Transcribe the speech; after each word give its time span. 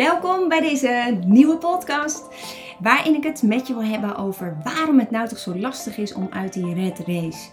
Welkom 0.00 0.48
bij 0.48 0.60
deze 0.60 1.18
nieuwe 1.26 1.56
podcast, 1.56 2.24
waarin 2.78 3.14
ik 3.14 3.24
het 3.24 3.42
met 3.42 3.66
je 3.66 3.74
wil 3.74 3.84
hebben 3.84 4.16
over 4.16 4.56
waarom 4.62 4.98
het 4.98 5.10
nou 5.10 5.28
toch 5.28 5.38
zo 5.38 5.58
lastig 5.58 5.98
is 5.98 6.14
om 6.14 6.28
uit 6.30 6.52
die 6.52 6.74
red 6.74 6.98
race 6.98 7.48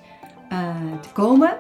uh, 0.52 0.76
te 1.02 1.10
komen, 1.14 1.58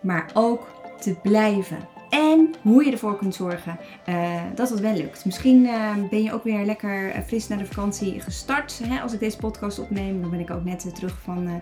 maar 0.00 0.30
ook 0.34 0.66
te 1.00 1.14
blijven. 1.22 1.78
En 2.10 2.54
hoe 2.62 2.84
je 2.84 2.92
ervoor 2.92 3.16
kunt 3.16 3.34
zorgen 3.34 3.78
uh, 4.08 4.42
dat 4.54 4.70
het 4.70 4.80
wel 4.80 4.94
lukt. 4.94 5.24
Misschien 5.24 5.64
uh, 5.64 5.90
ben 6.10 6.22
je 6.22 6.32
ook 6.32 6.44
weer 6.44 6.64
lekker 6.64 7.22
fris 7.26 7.48
naar 7.48 7.58
de 7.58 7.66
vakantie 7.66 8.20
gestart. 8.20 8.80
Hè? 8.84 9.00
Als 9.00 9.12
ik 9.12 9.20
deze 9.20 9.36
podcast 9.36 9.78
opneem, 9.78 10.20
dan 10.20 10.30
ben 10.30 10.40
ik 10.40 10.50
ook 10.50 10.64
net 10.64 10.94
terug 10.94 11.18
van 11.22 11.46
uh, 11.48 11.54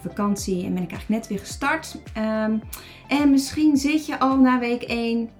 vakantie 0.00 0.64
en 0.64 0.74
ben 0.74 0.82
ik 0.82 0.90
eigenlijk 0.90 1.20
net 1.20 1.28
weer 1.28 1.38
gestart. 1.38 1.98
Um, 2.16 2.62
en 3.08 3.30
misschien 3.30 3.76
zit 3.76 4.06
je 4.06 4.18
al 4.18 4.36
na 4.36 4.58
week 4.58 4.82
1, 4.82 5.30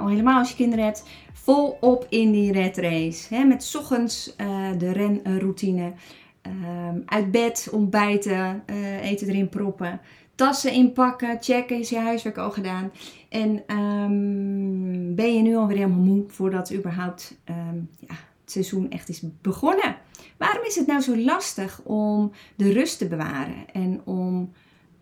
al 0.00 0.08
helemaal 0.08 0.38
als 0.38 0.50
je 0.50 0.56
kinderen 0.56 0.84
hebt, 0.84 1.04
volop 1.44 2.06
in 2.08 2.32
die 2.32 2.52
red 2.52 2.76
race. 2.76 3.34
Hè? 3.34 3.44
Met 3.44 3.74
ochtends 3.78 4.34
de 4.78 4.92
renroutine. 4.92 5.92
Um, 6.46 7.02
uit 7.06 7.30
bed, 7.30 7.68
ontbijten, 7.72 8.62
eten 9.02 9.28
erin 9.28 9.48
proppen 9.48 10.00
tassen 10.34 10.72
inpakken, 10.72 11.36
checken, 11.40 11.78
is 11.78 11.88
je 11.88 11.98
huiswerk 11.98 12.36
al 12.36 12.50
gedaan. 12.50 12.92
En 13.28 13.76
um, 13.76 15.14
ben 15.14 15.34
je 15.34 15.42
nu 15.42 15.56
alweer 15.56 15.76
helemaal 15.76 16.04
moe 16.04 16.24
voordat 16.28 16.72
überhaupt 16.72 17.36
um, 17.48 17.88
ja, 17.98 18.14
het 18.14 18.52
seizoen 18.52 18.90
echt 18.90 19.08
is 19.08 19.22
begonnen. 19.42 19.96
Waarom 20.36 20.64
is 20.64 20.76
het 20.76 20.86
nou 20.86 21.00
zo 21.00 21.16
lastig 21.16 21.80
om 21.84 22.32
de 22.56 22.72
rust 22.72 22.98
te 22.98 23.08
bewaren 23.08 23.70
en 23.72 24.00
om 24.04 24.52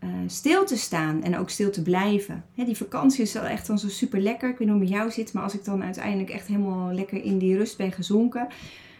uh, 0.03 0.09
stil 0.27 0.65
te 0.65 0.77
staan 0.77 1.23
en 1.23 1.37
ook 1.37 1.49
stil 1.49 1.71
te 1.71 1.81
blijven? 1.81 2.45
Die 2.55 2.77
vakantie 2.77 3.21
is 3.21 3.33
wel 3.33 3.43
echt 3.43 3.67
dan 3.67 3.79
zo 3.79 3.87
super 3.87 4.19
lekker. 4.19 4.49
Ik 4.49 4.57
weet 4.57 4.67
niet 4.67 4.77
hoe 4.77 4.79
het 4.79 4.89
met 4.89 4.99
jou 4.99 5.11
zit, 5.11 5.33
maar 5.33 5.43
als 5.43 5.53
ik 5.53 5.65
dan 5.65 5.83
uiteindelijk 5.83 6.29
echt 6.29 6.47
helemaal 6.47 6.93
lekker 6.93 7.23
in 7.23 7.37
die 7.37 7.57
rust 7.57 7.77
ben 7.77 7.91
gezonken, 7.91 8.47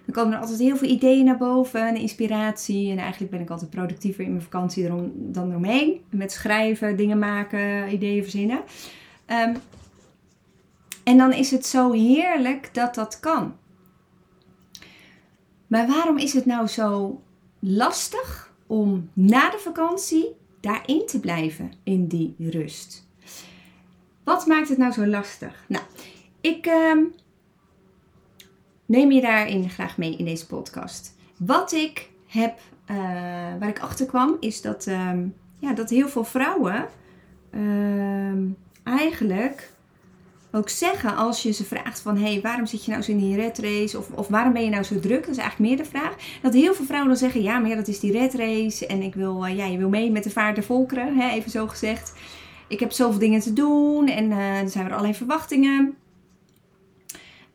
dan 0.06 0.16
komen 0.16 0.34
er 0.34 0.40
altijd 0.40 0.60
heel 0.60 0.78
veel 0.78 0.90
ideeën 0.90 1.26
naar 1.26 1.38
boven 1.38 1.88
en 1.88 1.96
inspiratie. 1.96 2.92
En 2.92 2.98
eigenlijk 2.98 3.32
ben 3.32 3.42
ik 3.42 3.50
altijd 3.50 3.70
productiever 3.70 4.24
in 4.24 4.30
mijn 4.30 4.42
vakantie 4.42 4.88
dan 5.14 5.50
eromheen. 5.50 6.02
Met 6.10 6.32
schrijven, 6.32 6.98
dingen 6.98 7.20
maken, 7.20 7.94
ideeën 7.94 8.22
verzinnen. 8.22 8.60
Um, 9.28 9.56
en 11.04 11.18
dan 11.18 11.34
is 11.34 11.52
het 11.52 11.66
zo 11.66 11.92
heerlijk 11.92 12.70
dat 12.74 12.96
dat 12.96 13.20
kan. 13.20 13.56
Maar 15.68 15.88
waarom 15.88 16.18
is 16.18 16.34
het 16.34 16.46
nou 16.46 16.68
zo 16.68 17.22
lastig 17.60 18.54
om 18.68 19.10
na 19.14 19.50
de 19.50 19.58
vakantie 19.58 20.36
daarin 20.64 21.06
te 21.06 21.20
blijven, 21.20 21.72
in 21.84 22.08
die 22.08 22.36
rust? 22.38 23.08
Wat 24.24 24.46
maakt 24.46 24.70
het 24.70 24.78
nou 24.78 24.92
zo 24.92 25.06
lastig? 25.06 25.66
Nou, 25.68 25.84
ik 26.42 26.66
um, 26.66 27.14
neem 28.86 29.12
je 29.12 29.22
daarin 29.22 29.70
graag 29.70 29.98
mee 29.98 30.16
in 30.18 30.26
deze 30.26 30.48
podcast. 30.48 31.16
Wat 31.38 31.72
ik 31.72 32.10
heb, 32.28 32.60
uh, 32.92 32.98
waar 33.60 33.68
ik 33.68 33.80
achter 33.80 34.06
kwam, 34.06 34.38
is 34.40 34.62
dat, 34.62 34.86
um, 34.88 35.36
ja, 35.60 35.74
dat 35.74 35.90
heel 35.90 36.08
veel 36.08 36.24
vrouwen 36.24 36.88
eigenlijk 38.84 39.73
ook 40.56 40.70
zeggen 40.70 41.16
als 41.16 41.44
je 41.44 41.52
ze 41.52 41.64
vraagt 41.64 42.00
van 42.00 42.18
hé, 42.18 42.32
hey, 42.32 42.42
waarom 42.42 42.66
zit 42.66 42.86
je 42.86 42.92
nou 42.92 43.04
zo 43.04 43.12
in 43.12 43.18
die 43.18 43.36
red 43.36 43.58
race? 43.58 43.98
Of, 43.98 44.10
of 44.10 44.28
waarom 44.28 44.54
ben 44.54 44.64
je 44.64 44.70
nou 44.70 44.84
zo 44.84 45.00
druk? 45.00 45.20
Dat 45.20 45.36
is 45.36 45.38
eigenlijk 45.38 45.70
meer 45.70 45.78
de 45.78 45.90
vraag. 45.90 46.16
Dat 46.42 46.54
heel 46.54 46.74
veel 46.74 46.86
vrouwen 46.86 47.10
dan 47.10 47.20
zeggen, 47.20 47.42
ja, 47.42 47.60
maar 47.60 47.70
ja, 47.70 47.76
dat 47.76 47.88
is 47.88 48.00
die 48.00 48.12
red 48.12 48.34
race. 48.34 48.88
En 48.88 49.02
ik 49.02 49.16
wil, 49.16 49.48
uh, 49.48 49.58
ja, 49.58 49.66
je 49.66 49.78
wil 49.78 49.90
mee 49.90 50.12
met 50.12 50.24
de 50.24 50.30
vaart 50.30 50.56
der 50.56 50.64
volkeren, 50.64 51.18
hè, 51.18 51.30
even 51.30 51.52
zo 51.52 51.68
gezegd. 51.68 52.14
Ik 52.68 52.80
heb 52.80 52.92
zoveel 52.92 53.20
dingen 53.20 53.40
te 53.40 53.54
doen 53.54 54.08
en 54.08 54.32
uh, 54.32 54.60
er 54.60 54.70
zijn 54.70 54.86
er 54.86 54.92
allerlei 54.92 55.14
verwachtingen. 55.14 55.96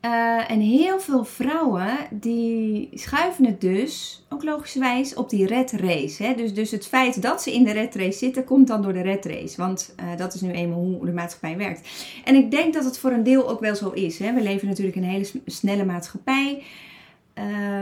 Uh, 0.05 0.51
en 0.51 0.61
heel 0.61 1.01
veel 1.01 1.25
vrouwen 1.25 1.91
die 2.11 2.89
schuiven 2.93 3.45
het 3.45 3.61
dus, 3.61 4.23
ook 4.29 4.45
logischerwijs, 4.45 5.15
op 5.15 5.31
die 5.31 5.47
red 5.47 5.73
race. 5.73 6.23
Hè? 6.23 6.35
Dus, 6.35 6.55
dus 6.55 6.71
het 6.71 6.87
feit 6.87 7.23
dat 7.23 7.43
ze 7.43 7.55
in 7.55 7.65
de 7.65 7.73
red 7.73 7.95
race 7.95 8.19
zitten, 8.19 8.45
komt 8.45 8.67
dan 8.67 8.83
door 8.83 8.93
de 8.93 9.01
red 9.01 9.25
race. 9.25 9.57
Want 9.57 9.95
uh, 10.01 10.17
dat 10.17 10.35
is 10.35 10.41
nu 10.41 10.51
eenmaal 10.51 10.79
hoe 10.79 11.07
de 11.07 11.13
maatschappij 11.13 11.57
werkt. 11.57 11.89
En 12.25 12.35
ik 12.35 12.51
denk 12.51 12.75
dat 12.75 12.85
het 12.85 12.99
voor 12.99 13.11
een 13.11 13.23
deel 13.23 13.49
ook 13.49 13.61
wel 13.61 13.75
zo 13.75 13.91
is. 13.91 14.19
Hè? 14.19 14.33
We 14.33 14.43
leven 14.43 14.69
natuurlijk 14.69 14.97
in 14.97 15.03
een 15.03 15.09
hele 15.09 15.31
snelle 15.47 15.85
maatschappij. 15.85 16.63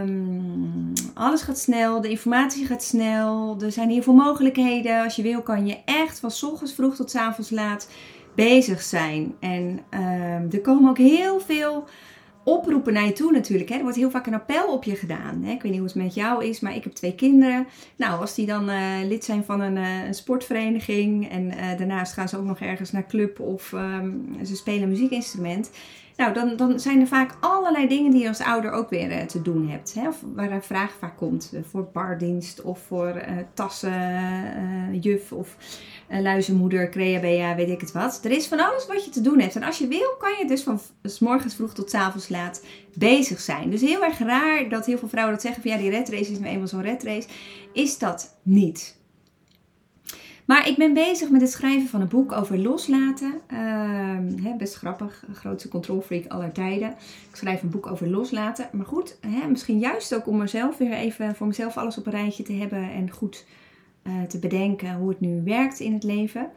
Um, 0.03 0.93
alles 1.15 1.43
gaat 1.43 1.59
snel, 1.59 2.01
de 2.01 2.09
informatie 2.09 2.67
gaat 2.67 2.83
snel, 2.83 3.57
er 3.61 3.73
zijn 3.73 3.91
heel 3.91 4.03
veel 4.03 4.15
mogelijkheden. 4.15 5.03
Als 5.03 5.17
je 5.17 5.23
wil 5.23 5.43
kan 5.43 5.67
je 5.67 5.77
echt 5.85 6.21
van 6.21 6.31
ochtends 6.51 6.73
vroeg 6.73 6.97
tot 6.97 7.15
avonds 7.15 7.51
laat 7.51 7.89
bezig 8.37 8.83
zijn. 8.83 9.35
En 9.41 9.81
um, 9.91 10.49
er 10.53 10.61
komen 10.63 10.91
ook 10.91 10.99
heel 10.99 11.41
veel 11.41 11.85
oproepen 12.47 12.93
naar 12.93 13.05
je 13.05 13.13
toe 13.13 13.33
natuurlijk. 13.33 13.69
Hè. 13.69 13.77
Er 13.77 13.83
wordt 13.83 13.97
heel 13.97 14.11
vaak 14.11 14.27
een 14.27 14.35
appel 14.35 14.73
op 14.73 14.85
je 14.85 14.97
gedaan. 14.97 15.43
Hè. 15.43 15.53
Ik 15.53 15.63
weet 15.63 15.73
niet 15.73 15.81
hoe 15.81 15.89
het 15.89 15.97
met 15.97 16.15
jou 16.15 16.45
is, 16.45 16.61
maar 16.61 16.75
ik 16.75 16.85
heb 16.85 16.93
twee 16.93 17.15
kinderen. 17.15 17.67
Nou, 17.97 18.21
als 18.21 18.35
die 18.35 18.47
dan 18.47 18.71
uh, 18.71 18.77
lid 19.05 19.25
zijn 19.25 19.45
van 19.45 19.61
een, 19.61 19.77
uh, 19.77 20.07
een 20.07 20.15
sportvereniging 20.15 21.31
en 21.31 21.45
uh, 21.45 21.79
daarnaast 21.79 22.13
gaan 22.13 22.29
ze 22.29 22.37
ook 22.37 22.45
nog 22.45 22.61
ergens 22.61 22.93
naar 22.93 23.07
club 23.07 23.41
of 23.41 23.73
um, 23.73 24.37
ze 24.45 24.57
spelen 24.57 24.83
een 24.83 24.89
muziekinstrument. 24.89 25.71
Nou, 26.17 26.35
dan, 26.35 26.57
dan 26.57 26.81
zijn 26.81 27.01
er 27.01 27.07
vaak 27.07 27.37
allerlei 27.41 27.89
dingen 27.89 28.11
die 28.11 28.23
je 28.23 28.29
als 28.29 28.41
ouder 28.41 28.71
ook 28.71 28.91
weer 28.91 29.27
te 29.27 29.43
doen 29.43 29.69
hebt. 29.69 29.95
Hè? 29.95 30.09
Of 30.09 30.23
waar 30.35 30.51
een 30.51 30.63
vraag 30.63 30.93
vaak 30.99 31.17
komt 31.17 31.53
voor 31.71 31.89
bardienst 31.93 32.63
of 32.63 32.79
voor 32.79 33.25
tassen, 33.55 34.99
juf 35.01 35.33
of 35.33 35.57
luizenmoeder, 36.09 36.89
creabea, 36.89 37.55
weet 37.55 37.69
ik 37.69 37.81
het 37.81 37.93
wat. 37.93 38.21
Er 38.25 38.31
is 38.31 38.47
van 38.47 38.61
alles 38.61 38.87
wat 38.87 39.05
je 39.05 39.11
te 39.11 39.21
doen 39.21 39.41
hebt. 39.41 39.57
En 39.57 39.63
als 39.63 39.79
je 39.79 39.89
wil, 39.89 40.17
kan 40.19 40.31
je 40.39 40.47
dus 40.47 40.63
van 40.63 40.81
s 41.03 41.19
morgens 41.19 41.55
vroeg 41.55 41.75
tot 41.75 41.91
s 41.91 41.95
avonds 41.95 42.29
laat 42.29 42.65
bezig 42.95 43.41
zijn. 43.41 43.71
Dus 43.71 43.81
heel 43.81 44.05
erg 44.05 44.19
raar 44.19 44.69
dat 44.69 44.87
heel 44.87 44.99
veel 44.99 45.09
vrouwen 45.09 45.35
dat 45.35 45.43
zeggen 45.43 45.63
van 45.63 45.71
ja, 45.71 45.77
die 45.77 45.91
red 45.91 46.09
race 46.09 46.33
is 46.33 46.39
nou 46.39 46.53
eenmaal 46.53 46.69
zo'n 46.69 46.83
red 46.83 47.03
race. 47.03 47.29
Is 47.73 47.99
dat 47.99 48.37
niet. 48.43 48.97
Maar 50.47 50.69
ik 50.69 50.77
ben 50.77 50.95
bezig 50.95 51.31
met 51.31 51.41
het 51.41 51.51
schrijven 51.51 51.89
van 51.89 52.01
een 52.01 52.09
boek 52.09 52.33
over 52.33 52.59
loslaten. 52.59 53.41
Uh, 53.53 54.57
best 54.59 54.75
grappig, 54.75 55.25
grootste 55.33 55.69
controlfreak 55.69 56.27
aller 56.27 56.53
tijden. 56.53 56.91
Ik 57.31 57.37
schrijf 57.37 57.63
een 57.63 57.71
boek 57.71 57.87
over 57.87 58.09
loslaten. 58.09 58.69
Maar 58.73 58.87
goed, 58.87 59.19
misschien 59.49 59.79
juist 59.79 60.15
ook 60.15 60.27
om 60.27 60.37
mezelf 60.37 60.77
weer 60.77 60.93
even 60.93 61.35
voor 61.35 61.47
mezelf 61.47 61.77
alles 61.77 61.99
op 61.99 62.07
een 62.07 62.13
rijtje 62.13 62.43
te 62.43 62.53
hebben 62.53 62.91
en 62.93 63.11
goed 63.11 63.45
uh, 64.07 64.23
te 64.23 64.39
bedenken 64.39 64.95
hoe 64.95 65.09
het 65.09 65.21
nu 65.21 65.43
werkt 65.45 65.81
in 65.81 65.93
het 65.93 66.03
leven. 66.03 66.51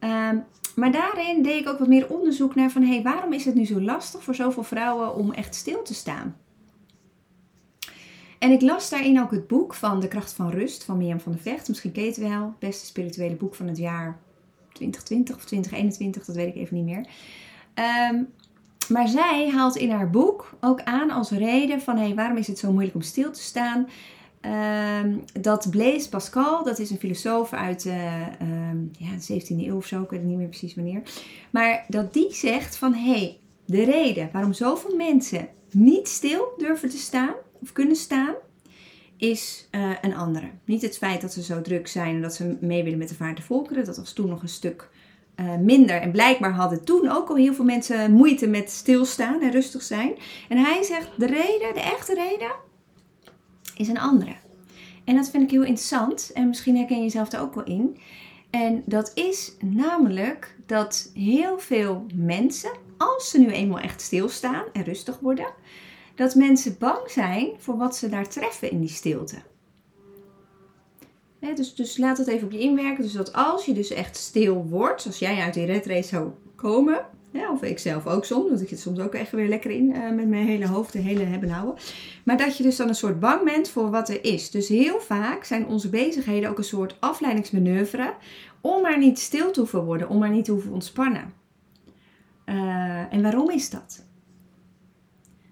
Um, 0.00 0.44
maar 0.74 0.92
daarin 0.92 1.42
deed 1.42 1.60
ik 1.60 1.68
ook 1.68 1.78
wat 1.78 1.88
meer 1.88 2.08
onderzoek 2.08 2.54
naar 2.54 2.70
van 2.70 2.82
hey, 2.82 3.02
waarom 3.02 3.32
is 3.32 3.44
het 3.44 3.54
nu 3.54 3.64
zo 3.64 3.80
lastig 3.80 4.22
voor 4.22 4.34
zoveel 4.34 4.62
vrouwen 4.62 5.14
om 5.14 5.32
echt 5.32 5.54
stil 5.54 5.82
te 5.82 5.94
staan? 5.94 6.36
En 8.38 8.50
ik 8.50 8.60
las 8.60 8.90
daarin 8.90 9.20
ook 9.20 9.30
het 9.30 9.46
boek 9.46 9.74
van 9.74 10.00
De 10.00 10.08
Kracht 10.08 10.32
van 10.32 10.50
Rust 10.50 10.84
van 10.84 10.96
Mirjam 10.96 11.20
van 11.20 11.32
der 11.32 11.40
Vecht. 11.40 11.68
Misschien 11.68 11.92
ken 11.92 12.02
je 12.02 12.08
het 12.08 12.18
wel. 12.18 12.42
Het 12.42 12.58
beste 12.58 12.86
spirituele 12.86 13.34
boek 13.34 13.54
van 13.54 13.66
het 13.66 13.78
jaar 13.78 14.18
2020 14.72 15.36
of 15.36 15.44
2021, 15.44 16.24
dat 16.24 16.36
weet 16.36 16.54
ik 16.54 16.54
even 16.54 16.76
niet 16.76 16.84
meer. 16.84 17.06
Um, 18.10 18.28
maar 18.88 19.08
zij 19.08 19.50
haalt 19.50 19.76
in 19.76 19.90
haar 19.90 20.10
boek 20.10 20.54
ook 20.60 20.82
aan 20.82 21.10
als 21.10 21.30
reden 21.30 21.80
van 21.80 21.96
hey, 21.96 22.14
waarom 22.14 22.36
is 22.36 22.46
het 22.46 22.58
zo 22.58 22.72
moeilijk 22.72 22.94
om 22.94 23.02
stil 23.02 23.32
te 23.32 23.42
staan? 23.42 23.88
Um, 24.46 25.24
dat 25.40 25.70
Blaise 25.70 26.08
Pascal, 26.08 26.64
dat 26.64 26.78
is 26.78 26.90
een 26.90 26.98
filosoof 26.98 27.52
uit 27.52 27.84
um, 27.84 28.90
ja, 28.98 29.10
de 29.26 29.42
17e 29.42 29.46
eeuw 29.48 29.76
of 29.76 29.86
zo, 29.86 30.02
ik 30.02 30.10
weet 30.10 30.22
niet 30.22 30.36
meer 30.36 30.48
precies 30.48 30.74
wanneer. 30.74 31.02
Maar 31.50 31.84
dat 31.88 32.12
die 32.12 32.32
zegt 32.32 32.76
van 32.76 32.94
hé, 32.94 33.10
hey, 33.10 33.38
de 33.66 33.84
reden 33.84 34.28
waarom 34.32 34.52
zoveel 34.52 34.96
mensen 34.96 35.48
niet 35.70 36.08
stil 36.08 36.54
durven 36.56 36.88
te 36.88 36.96
staan 36.96 37.34
of 37.62 37.72
kunnen 37.72 37.96
staan, 37.96 38.34
is 39.16 39.68
uh, 39.70 39.90
een 40.02 40.14
andere. 40.14 40.50
Niet 40.64 40.82
het 40.82 40.98
feit 40.98 41.20
dat 41.20 41.32
ze 41.32 41.42
zo 41.42 41.60
druk 41.60 41.88
zijn 41.88 42.14
en 42.14 42.22
dat 42.22 42.34
ze 42.34 42.56
mee 42.60 42.82
willen 42.82 42.98
met 42.98 43.08
de 43.08 43.14
vaart 43.14 43.44
volkeren. 43.44 43.84
Dat 43.84 43.96
was 43.96 44.12
toen 44.12 44.28
nog 44.28 44.42
een 44.42 44.48
stuk 44.48 44.88
uh, 45.36 45.56
minder. 45.56 46.00
En 46.00 46.10
blijkbaar 46.10 46.52
hadden 46.52 46.84
toen 46.84 47.10
ook 47.10 47.28
al 47.28 47.36
heel 47.36 47.54
veel 47.54 47.64
mensen 47.64 48.12
moeite 48.12 48.46
met 48.46 48.70
stilstaan 48.70 49.42
en 49.42 49.50
rustig 49.50 49.82
zijn. 49.82 50.14
En 50.48 50.58
hij 50.58 50.82
zegt 50.82 51.08
de 51.18 51.26
reden, 51.26 51.74
de 51.74 51.80
echte 51.80 52.14
reden, 52.14 52.52
is 53.76 53.88
een 53.88 53.98
andere. 53.98 54.43
En 55.04 55.16
dat 55.16 55.30
vind 55.30 55.42
ik 55.42 55.50
heel 55.50 55.62
interessant 55.62 56.30
en 56.34 56.48
misschien 56.48 56.76
herken 56.76 56.96
je 56.96 57.02
jezelf 57.02 57.32
er 57.32 57.40
ook 57.40 57.54
wel 57.54 57.64
in. 57.64 57.98
En 58.50 58.82
dat 58.86 59.10
is 59.14 59.56
namelijk 59.60 60.56
dat 60.66 61.10
heel 61.14 61.58
veel 61.58 62.06
mensen, 62.14 62.70
als 62.96 63.30
ze 63.30 63.38
nu 63.38 63.50
eenmaal 63.50 63.78
echt 63.78 64.00
stilstaan 64.00 64.64
en 64.72 64.84
rustig 64.84 65.18
worden, 65.18 65.52
dat 66.14 66.34
mensen 66.34 66.76
bang 66.78 67.10
zijn 67.10 67.48
voor 67.58 67.76
wat 67.76 67.96
ze 67.96 68.08
daar 68.08 68.28
treffen 68.28 68.70
in 68.70 68.80
die 68.80 68.88
stilte. 68.88 69.36
dus, 71.54 71.74
dus 71.74 71.96
laat 71.96 72.18
het 72.18 72.26
even 72.26 72.46
op 72.46 72.52
je 72.52 72.58
inwerken. 72.58 73.02
Dus 73.02 73.12
dat 73.12 73.32
als 73.32 73.64
je 73.64 73.72
dus 73.72 73.90
echt 73.90 74.16
stil 74.16 74.64
wordt, 74.64 75.06
als 75.06 75.18
jij 75.18 75.40
uit 75.40 75.54
die 75.54 75.64
red 75.66 75.86
race 75.86 76.08
zou 76.08 76.30
komen, 76.54 77.06
ja, 77.34 77.52
of 77.52 77.62
ik 77.62 77.78
zelf 77.78 78.06
ook 78.06 78.24
soms, 78.24 78.48
want 78.48 78.60
ik 78.60 78.68
zit 78.68 78.80
soms 78.80 78.98
ook 78.98 79.14
echt 79.14 79.30
weer 79.30 79.48
lekker 79.48 79.70
in 79.70 79.90
uh, 79.90 80.10
met 80.10 80.28
mijn 80.28 80.46
hele 80.46 80.66
hoofd, 80.66 80.92
de 80.92 80.98
hele 80.98 81.24
hebben 81.24 81.50
houden. 81.50 81.74
Maar 82.24 82.36
dat 82.36 82.56
je 82.56 82.62
dus 82.62 82.76
dan 82.76 82.88
een 82.88 82.94
soort 82.94 83.20
bang 83.20 83.44
bent 83.44 83.68
voor 83.68 83.90
wat 83.90 84.08
er 84.08 84.24
is. 84.24 84.50
Dus 84.50 84.68
heel 84.68 85.00
vaak 85.00 85.44
zijn 85.44 85.66
onze 85.66 85.88
bezigheden 85.88 86.50
ook 86.50 86.58
een 86.58 86.64
soort 86.64 86.96
afleidingsmanoeuvre 87.00 88.14
om 88.60 88.82
maar 88.82 88.98
niet 88.98 89.18
stil 89.18 89.50
te 89.50 89.60
hoeven 89.60 89.84
worden, 89.84 90.08
om 90.08 90.18
maar 90.18 90.30
niet 90.30 90.44
te 90.44 90.52
hoeven 90.52 90.72
ontspannen. 90.72 91.32
Uh, 92.46 93.12
en 93.12 93.22
waarom 93.22 93.50
is 93.50 93.70
dat? 93.70 94.04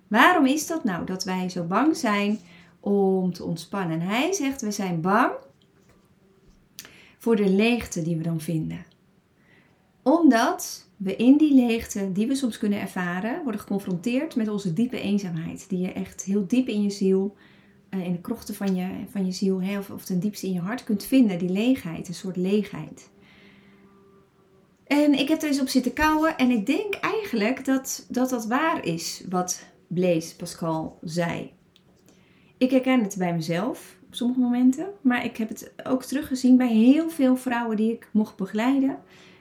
Waarom 0.08 0.46
is 0.46 0.66
dat 0.66 0.84
nou 0.84 1.06
dat 1.06 1.24
wij 1.24 1.48
zo 1.48 1.64
bang 1.64 1.96
zijn 1.96 2.38
om 2.80 3.32
te 3.32 3.44
ontspannen? 3.44 4.00
En 4.00 4.06
hij 4.06 4.32
zegt, 4.32 4.60
we 4.60 4.70
zijn 4.70 5.00
bang 5.00 5.32
voor 7.18 7.36
de 7.36 7.50
leegte 7.50 8.02
die 8.02 8.16
we 8.16 8.22
dan 8.22 8.40
vinden. 8.40 8.84
Omdat 10.02 10.90
we 11.02 11.16
in 11.16 11.36
die 11.36 11.54
leegte 11.54 12.12
die 12.12 12.26
we 12.26 12.34
soms 12.34 12.58
kunnen 12.58 12.80
ervaren, 12.80 13.42
worden 13.42 13.60
geconfronteerd 13.60 14.36
met 14.36 14.48
onze 14.48 14.72
diepe 14.72 15.00
eenzaamheid. 15.00 15.68
Die 15.68 15.78
je 15.78 15.92
echt 15.92 16.24
heel 16.24 16.46
diep 16.46 16.68
in 16.68 16.82
je 16.82 16.90
ziel, 16.90 17.36
eh, 17.88 18.04
in 18.04 18.12
de 18.12 18.20
krochten 18.20 18.54
van 18.54 18.74
je, 18.74 18.88
van 19.10 19.26
je 19.26 19.32
ziel, 19.32 19.62
of, 19.78 19.90
of 19.90 20.04
ten 20.04 20.20
diepste 20.20 20.46
in 20.46 20.52
je 20.52 20.60
hart 20.60 20.84
kunt 20.84 21.04
vinden. 21.04 21.38
Die 21.38 21.50
leegheid, 21.50 22.08
een 22.08 22.14
soort 22.14 22.36
leegheid. 22.36 23.10
En 24.86 25.12
ik 25.18 25.28
heb 25.28 25.42
er 25.42 25.48
eens 25.48 25.60
op 25.60 25.68
zitten 25.68 25.92
kouwen 25.92 26.36
en 26.36 26.50
ik 26.50 26.66
denk 26.66 26.94
eigenlijk 26.94 27.64
dat 27.64 28.06
dat, 28.08 28.30
dat 28.30 28.46
waar 28.46 28.84
is 28.84 29.24
wat 29.28 29.64
Blaise 29.86 30.36
Pascal 30.36 30.98
zei. 31.02 31.50
Ik 32.56 32.70
herken 32.70 33.02
het 33.02 33.14
bij 33.18 33.34
mezelf 33.34 33.96
op 34.06 34.14
sommige 34.14 34.40
momenten, 34.40 34.86
maar 35.00 35.24
ik 35.24 35.36
heb 35.36 35.48
het 35.48 35.72
ook 35.84 36.02
teruggezien 36.02 36.56
bij 36.56 36.72
heel 36.72 37.10
veel 37.10 37.36
vrouwen 37.36 37.76
die 37.76 37.92
ik 37.92 38.08
mocht 38.12 38.36
begeleiden 38.36 38.98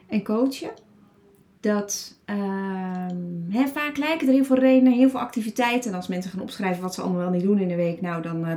en 0.07 0.23
coachen. 0.23 0.71
Dat 1.61 2.15
uh, 2.25 3.65
vaak 3.73 3.97
lijken 3.97 4.27
er 4.27 4.33
heel 4.33 4.45
veel 4.45 4.59
redenen, 4.59 4.93
heel 4.93 5.09
veel 5.09 5.19
activiteiten. 5.19 5.91
En 5.91 5.97
als 5.97 6.07
mensen 6.07 6.31
gaan 6.31 6.41
opschrijven 6.41 6.81
wat 6.81 6.93
ze 6.93 7.01
allemaal 7.01 7.19
wel 7.19 7.29
niet 7.29 7.43
doen 7.43 7.59
in 7.59 7.67
de 7.67 7.75
week, 7.75 8.01
nou 8.01 8.21
dan, 8.21 8.47
uh, 8.47 8.53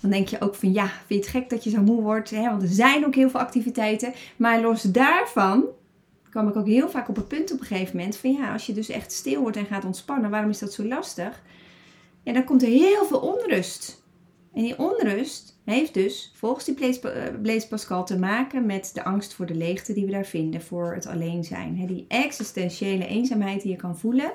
dan 0.00 0.10
denk 0.10 0.28
je 0.28 0.40
ook 0.40 0.54
van 0.54 0.72
ja, 0.72 0.86
vind 0.86 1.08
je 1.08 1.14
het 1.14 1.26
gek 1.26 1.50
dat 1.50 1.64
je 1.64 1.70
zo 1.70 1.82
moe 1.82 2.02
wordt? 2.02 2.30
Want 2.30 2.62
er 2.62 2.68
zijn 2.68 3.06
ook 3.06 3.14
heel 3.14 3.30
veel 3.30 3.40
activiteiten. 3.40 4.12
Maar 4.36 4.60
los 4.60 4.82
daarvan 4.82 5.64
kwam 6.30 6.48
ik 6.48 6.56
ook 6.56 6.66
heel 6.66 6.88
vaak 6.88 7.08
op 7.08 7.16
het 7.16 7.28
punt 7.28 7.52
op 7.52 7.60
een 7.60 7.66
gegeven 7.66 7.96
moment 7.96 8.16
van 8.16 8.32
ja, 8.32 8.52
als 8.52 8.66
je 8.66 8.72
dus 8.72 8.88
echt 8.88 9.12
stil 9.12 9.40
wordt 9.40 9.56
en 9.56 9.66
gaat 9.66 9.84
ontspannen, 9.84 10.30
waarom 10.30 10.50
is 10.50 10.58
dat 10.58 10.72
zo 10.72 10.84
lastig? 10.84 11.42
Ja, 12.22 12.32
dan 12.32 12.44
komt 12.44 12.62
er 12.62 12.68
heel 12.68 13.04
veel 13.04 13.18
onrust. 13.18 13.99
En 14.52 14.62
die 14.62 14.78
onrust 14.78 15.60
heeft 15.64 15.94
dus 15.94 16.32
volgens 16.34 16.64
die 16.64 16.74
Blaise 16.74 17.64
eh, 17.64 17.68
Pascal 17.68 18.04
te 18.04 18.18
maken 18.18 18.66
met 18.66 18.90
de 18.94 19.04
angst 19.04 19.34
voor 19.34 19.46
de 19.46 19.54
leegte 19.54 19.92
die 19.92 20.04
we 20.04 20.10
daar 20.10 20.26
vinden, 20.26 20.62
voor 20.62 20.94
het 20.94 21.06
alleen 21.06 21.44
zijn. 21.44 21.86
Die 21.86 22.04
existentiële 22.08 23.06
eenzaamheid 23.06 23.62
die 23.62 23.70
je 23.70 23.76
kan 23.76 23.98
voelen, 23.98 24.32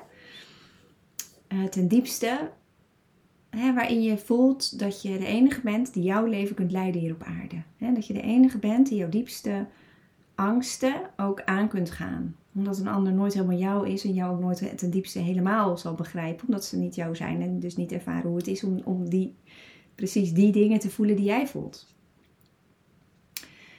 eh, 1.47 1.63
ten 1.63 1.87
diepste, 1.87 2.51
waarin 3.73 4.01
je 4.01 4.17
voelt 4.17 4.79
dat 4.79 5.01
je 5.01 5.17
de 5.17 5.25
enige 5.25 5.61
bent 5.61 5.93
die 5.93 6.03
jouw 6.03 6.25
leven 6.25 6.55
kunt 6.55 6.71
leiden 6.71 7.01
hier 7.01 7.13
op 7.13 7.23
aarde. 7.23 7.61
Dat 7.95 8.07
je 8.07 8.13
de 8.13 8.21
enige 8.21 8.57
bent 8.57 8.87
die 8.87 8.97
jouw 8.97 9.09
diepste 9.09 9.65
angsten 10.35 10.93
ook 11.17 11.41
aan 11.43 11.67
kunt 11.67 11.91
gaan. 11.91 12.35
Omdat 12.55 12.77
een 12.77 12.87
ander 12.87 13.13
nooit 13.13 13.33
helemaal 13.33 13.57
jou 13.57 13.89
is 13.89 14.03
en 14.03 14.13
jou 14.13 14.33
ook 14.33 14.41
nooit 14.41 14.77
ten 14.77 14.89
diepste 14.89 15.19
helemaal 15.19 15.77
zal 15.77 15.93
begrijpen. 15.93 16.47
Omdat 16.47 16.65
ze 16.65 16.77
niet 16.77 16.95
jou 16.95 17.15
zijn 17.15 17.41
en 17.41 17.59
dus 17.59 17.75
niet 17.75 17.91
ervaren 17.91 18.29
hoe 18.29 18.37
het 18.37 18.47
is 18.47 18.63
om, 18.63 18.81
om 18.83 19.09
die, 19.09 19.35
precies 19.95 20.33
die 20.33 20.51
dingen 20.51 20.79
te 20.79 20.89
voelen 20.89 21.15
die 21.15 21.25
jij 21.25 21.47
voelt. 21.47 21.95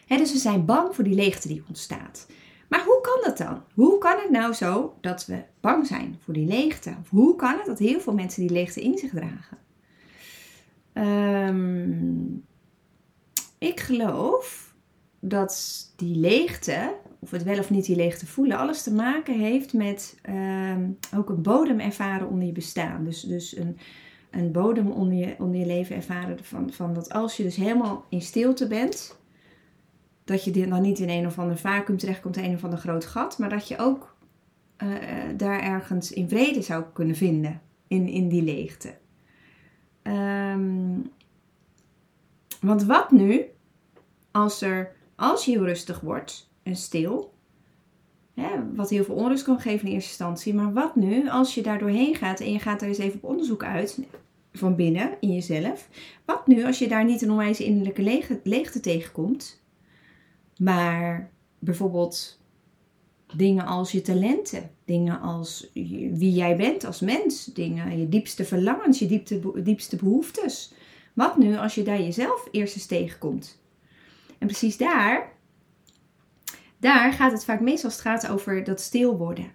dus 0.07 0.33
we 0.33 0.39
zijn 0.39 0.65
bang 0.65 0.95
voor 0.95 1.05
die 1.05 1.15
leegte 1.15 1.49
die 1.49 1.65
ontstaat. 1.69 2.27
Maar 2.69 2.85
hoe 2.85 3.01
kan 3.01 3.19
dat 3.23 3.39
dan? 3.39 3.63
Hoe 3.75 3.99
kan 3.99 4.19
het 4.21 4.31
nou 4.31 4.53
zo 4.53 4.97
dat 5.01 5.27
we 5.27 5.43
bang 5.61 5.87
zijn 5.87 6.19
voor 6.21 6.35
die 6.35 6.47
leegte? 6.47 6.97
Of 7.01 7.11
hoe 7.11 7.37
kan 7.37 7.57
het 7.57 7.67
dat 7.67 7.79
heel 7.79 8.01
veel 8.01 8.15
mensen 8.15 8.41
die 8.41 8.51
leegte 8.51 8.83
in 8.83 8.99
zich 8.99 9.11
dragen? 9.11 9.59
Um, 10.95 12.45
ik 13.59 13.81
geloof 13.81 14.75
dat 15.21 15.85
die 15.97 16.17
leegte, 16.17 16.95
of 17.19 17.31
het 17.31 17.43
wel 17.43 17.59
of 17.59 17.71
niet 17.71 17.85
die 17.85 17.97
leegte 17.97 18.27
voelen, 18.27 18.59
alles 18.59 18.83
te 18.83 18.93
maken 18.93 19.39
heeft 19.39 19.73
met 19.73 20.19
ehm, 20.23 20.91
ook 21.17 21.29
een 21.29 21.43
bodem 21.43 21.81
ervaren 21.81 22.29
onder 22.29 22.47
je 22.47 22.53
bestaan. 22.53 23.05
Dus, 23.05 23.21
dus 23.21 23.57
een, 23.57 23.79
een 24.37 24.53
bodem 24.53 24.91
onder 24.91 25.19
je, 25.19 25.35
onder 25.39 25.61
je 25.61 25.67
leven 25.67 25.97
ervaren 25.97 26.45
van, 26.45 26.73
van 26.73 26.95
dat 26.95 27.13
als 27.13 27.37
je 27.37 27.43
dus 27.43 27.57
helemaal 27.57 28.05
in 28.09 28.23
stilte 28.23 28.67
bent, 28.67 29.19
dat 30.25 30.45
je 30.45 30.69
dan 30.69 30.83
niet 30.83 30.99
in 30.99 31.09
een 31.09 31.27
of 31.27 31.39
ander 31.39 31.59
vacuüm 31.59 31.97
terechtkomt, 31.97 32.37
in 32.37 32.45
een 32.45 32.55
of 32.55 32.65
ander 32.65 32.79
groot 32.79 33.05
gat, 33.05 33.39
maar 33.39 33.49
dat 33.49 33.69
je 33.69 33.79
ook 33.79 34.17
uh, 34.83 34.89
daar 35.37 35.61
ergens 35.61 36.13
in 36.13 36.29
vrede 36.29 36.63
zou 36.63 36.85
kunnen 36.93 37.17
vinden 37.17 37.61
in, 37.89 38.09
in 38.09 38.29
die 38.29 38.43
leegte. 38.43 38.95
Um, 40.03 41.11
want 42.61 42.85
wat 42.85 43.11
nu 43.11 43.45
als 44.31 44.61
er 44.63 44.97
als 45.15 45.45
je 45.45 45.51
heel 45.51 45.65
rustig 45.65 46.01
wordt 46.01 46.51
en 46.63 46.77
stil, 46.77 47.35
hè, 48.35 48.75
wat 48.75 48.91
heel 48.91 49.05
veel 49.05 49.15
onrust 49.15 49.45
kan 49.45 49.61
geven 49.61 49.89
in 49.89 49.95
eerste 49.95 50.09
instantie, 50.09 50.55
maar 50.55 50.73
wat 50.73 50.97
nu 50.97 51.31
als 51.31 51.55
je 51.55 51.63
daar 51.63 51.79
doorheen 51.79 52.15
gaat 52.15 52.41
en 52.41 52.53
je 52.53 52.59
gaat 52.59 52.83
er 52.83 52.89
eens 52.89 52.99
even 52.99 53.21
op 53.23 53.31
onderzoek 53.31 53.65
uit 53.65 53.99
van 54.57 54.77
binnen 54.77 55.17
in 55.21 55.35
jezelf, 55.35 55.89
wat 56.25 56.47
nu 56.47 56.65
als 56.65 56.79
je 56.79 56.89
daar 56.89 57.05
niet 57.05 57.23
een 57.23 57.31
onwijs 57.31 57.61
innerlijke 57.61 58.41
leegte, 58.43 58.81
tegenkomt, 58.81 59.63
maar 60.59 61.31
bijvoorbeeld 61.59 62.41
dingen 63.35 63.67
als 63.67 63.93
je 63.93 64.01
talenten, 64.01 64.71
dingen 64.85 65.21
als 65.21 65.71
wie 66.13 66.33
jij 66.33 66.57
bent 66.57 66.85
als 66.85 67.01
mens, 67.01 67.45
dingen, 67.45 67.99
je 67.99 68.09
diepste 68.09 68.45
verlangens, 68.45 68.99
je 68.99 69.07
diepste, 69.07 69.63
diepste 69.63 69.97
behoeftes. 69.97 70.75
Wat 71.15 71.37
nu 71.37 71.57
als 71.57 71.75
je 71.75 71.83
daar 71.83 72.01
jezelf 72.01 72.49
eerst 72.51 72.75
eens 72.75 72.87
tegenkomt? 72.87 73.63
En 74.39 74.47
precies 74.47 74.77
daar, 74.77 75.33
daar 76.79 77.13
gaat 77.13 77.33
het 77.33 77.45
vaak 77.45 77.61
meestal 77.61 77.91
als 77.91 78.01
gaat 78.01 78.29
over 78.29 78.65
dat 78.65 78.81
stil 78.81 79.17
worden. 79.17 79.53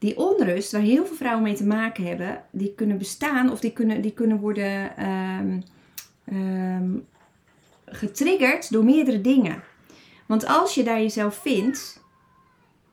Die 0.00 0.16
onrust, 0.16 0.72
waar 0.72 0.80
heel 0.80 1.06
veel 1.06 1.16
vrouwen 1.16 1.42
mee 1.42 1.54
te 1.54 1.66
maken 1.66 2.04
hebben, 2.04 2.44
die 2.50 2.74
kunnen 2.74 2.98
bestaan 2.98 3.50
of 3.50 3.60
die 3.60 3.72
kunnen, 3.72 4.00
die 4.00 4.12
kunnen 4.12 4.38
worden 4.38 4.96
ehm, 4.96 5.60
ehm, 6.24 6.90
getriggerd 7.84 8.72
door 8.72 8.84
meerdere 8.84 9.20
dingen. 9.20 9.62
Want 10.26 10.46
als 10.46 10.74
je 10.74 10.82
daar 10.82 11.00
jezelf 11.00 11.34
vindt, 11.34 12.04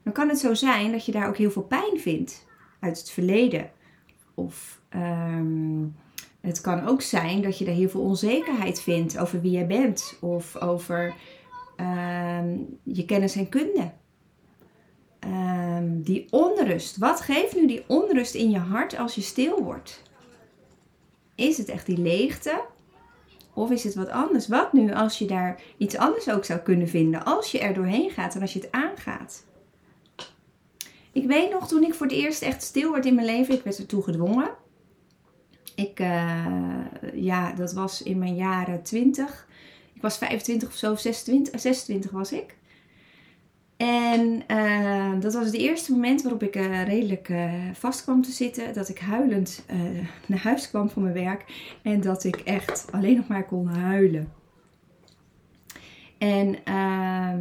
dan 0.04 0.14
kan 0.14 0.30
het 0.30 0.40
zo 0.40 0.54
zijn 0.54 0.92
dat 0.92 1.06
je 1.06 1.12
daar 1.12 1.28
ook 1.28 1.38
heel 1.38 1.52
veel 1.52 1.64
pijn 1.64 2.00
vindt 2.00 2.46
uit 2.80 2.98
het 2.98 3.10
verleden. 3.10 3.70
Of 4.34 4.82
ehm, 4.90 5.84
het 6.42 6.62
kan 6.62 6.88
ook 6.88 7.02
zijn 7.02 7.42
dat 7.42 7.58
je 7.58 7.66
er 7.66 7.74
heel 7.74 7.90
veel 7.90 8.02
onzekerheid 8.02 8.82
vindt 8.82 9.18
over 9.18 9.42
wie 9.42 9.52
jij 9.52 9.68
bent 9.68 10.18
of 10.22 10.56
over 10.56 11.16
je 12.84 13.06
kennis 13.06 13.36
en 13.36 13.50
kunde. 13.50 13.92
Um, 15.28 16.02
die 16.02 16.28
onrust. 16.30 16.98
Wat 16.98 17.22
geeft 17.22 17.56
nu 17.56 17.68
die 17.68 17.84
onrust 17.88 18.34
in 18.34 18.50
je 18.50 18.58
hart 18.58 18.98
als 18.98 19.16
je 19.16 19.22
stil 19.22 19.64
wordt? 19.64 20.02
Is 21.36 21.58
het 21.58 21.70
echt 21.70 21.86
die 21.86 21.98
leegte? 21.98 22.62
Of 23.54 23.72
is 23.72 23.84
het 23.84 23.96
wat 23.96 24.10
anders? 24.10 24.48
Wat 24.48 24.74
nu 24.74 24.94
als 24.94 25.18
je 25.18 25.26
daar 25.26 25.62
iets 25.78 25.98
anders 25.98 26.30
ook 26.30 26.46
zou 26.46 26.60
kunnen 26.60 26.88
vinden? 26.88 27.26
Als 27.26 27.52
je 27.52 27.60
er 27.60 27.74
doorheen 27.74 28.10
gaat 28.10 28.36
en 28.36 28.42
als 28.42 28.54
je 28.54 28.60
het 28.60 28.72
aangaat. 28.72 29.46
Ik 31.12 31.28
weet 31.28 31.52
nog 31.52 31.68
toen 31.68 31.84
ik 31.84 31.94
voor 31.94 32.06
het 32.06 32.16
eerst 32.16 32.42
echt 32.42 32.64
stil 32.64 32.92
werd 32.92 33.06
in 33.06 33.16
mijn 33.16 33.28
leven, 33.28 33.56
ik 33.56 33.64
werd 33.64 33.78
ertoe 33.78 34.04
gedwongen. 34.04 34.50
Ik, 35.76 36.00
uh, 36.00 36.46
ja, 37.14 37.52
dat 37.54 37.74
was 37.74 38.04
in 38.04 38.18
mijn 38.18 38.36
jaren 38.36 38.84
20. 38.84 39.48
Ik 39.94 40.02
was 40.02 40.18
25 40.18 40.68
of 40.68 40.76
zo, 40.76 40.96
26, 40.96 41.60
26 41.60 42.12
was 42.12 42.32
ik. 42.32 42.58
En 43.78 44.44
uh, 44.52 45.12
dat 45.20 45.34
was 45.34 45.46
het 45.46 45.54
eerste 45.54 45.92
moment 45.92 46.22
waarop 46.22 46.44
ik 46.44 46.56
uh, 46.56 46.84
redelijk 46.84 47.32
vast 47.74 48.04
kwam 48.04 48.22
te 48.22 48.32
zitten. 48.32 48.74
Dat 48.74 48.90
ik 48.90 49.00
huilend 49.00 49.66
naar 50.26 50.40
huis 50.40 50.70
kwam 50.70 50.90
van 50.90 51.02
mijn 51.02 51.14
werk. 51.14 51.46
En 51.82 52.02
dat 52.02 52.24
ik 52.24 52.36
echt 52.36 52.88
alleen 52.92 53.16
nog 53.16 53.28
maar 53.28 53.46
kon 53.46 53.68
huilen. 53.68 54.32
En 56.18 56.56
uh, 56.66 57.34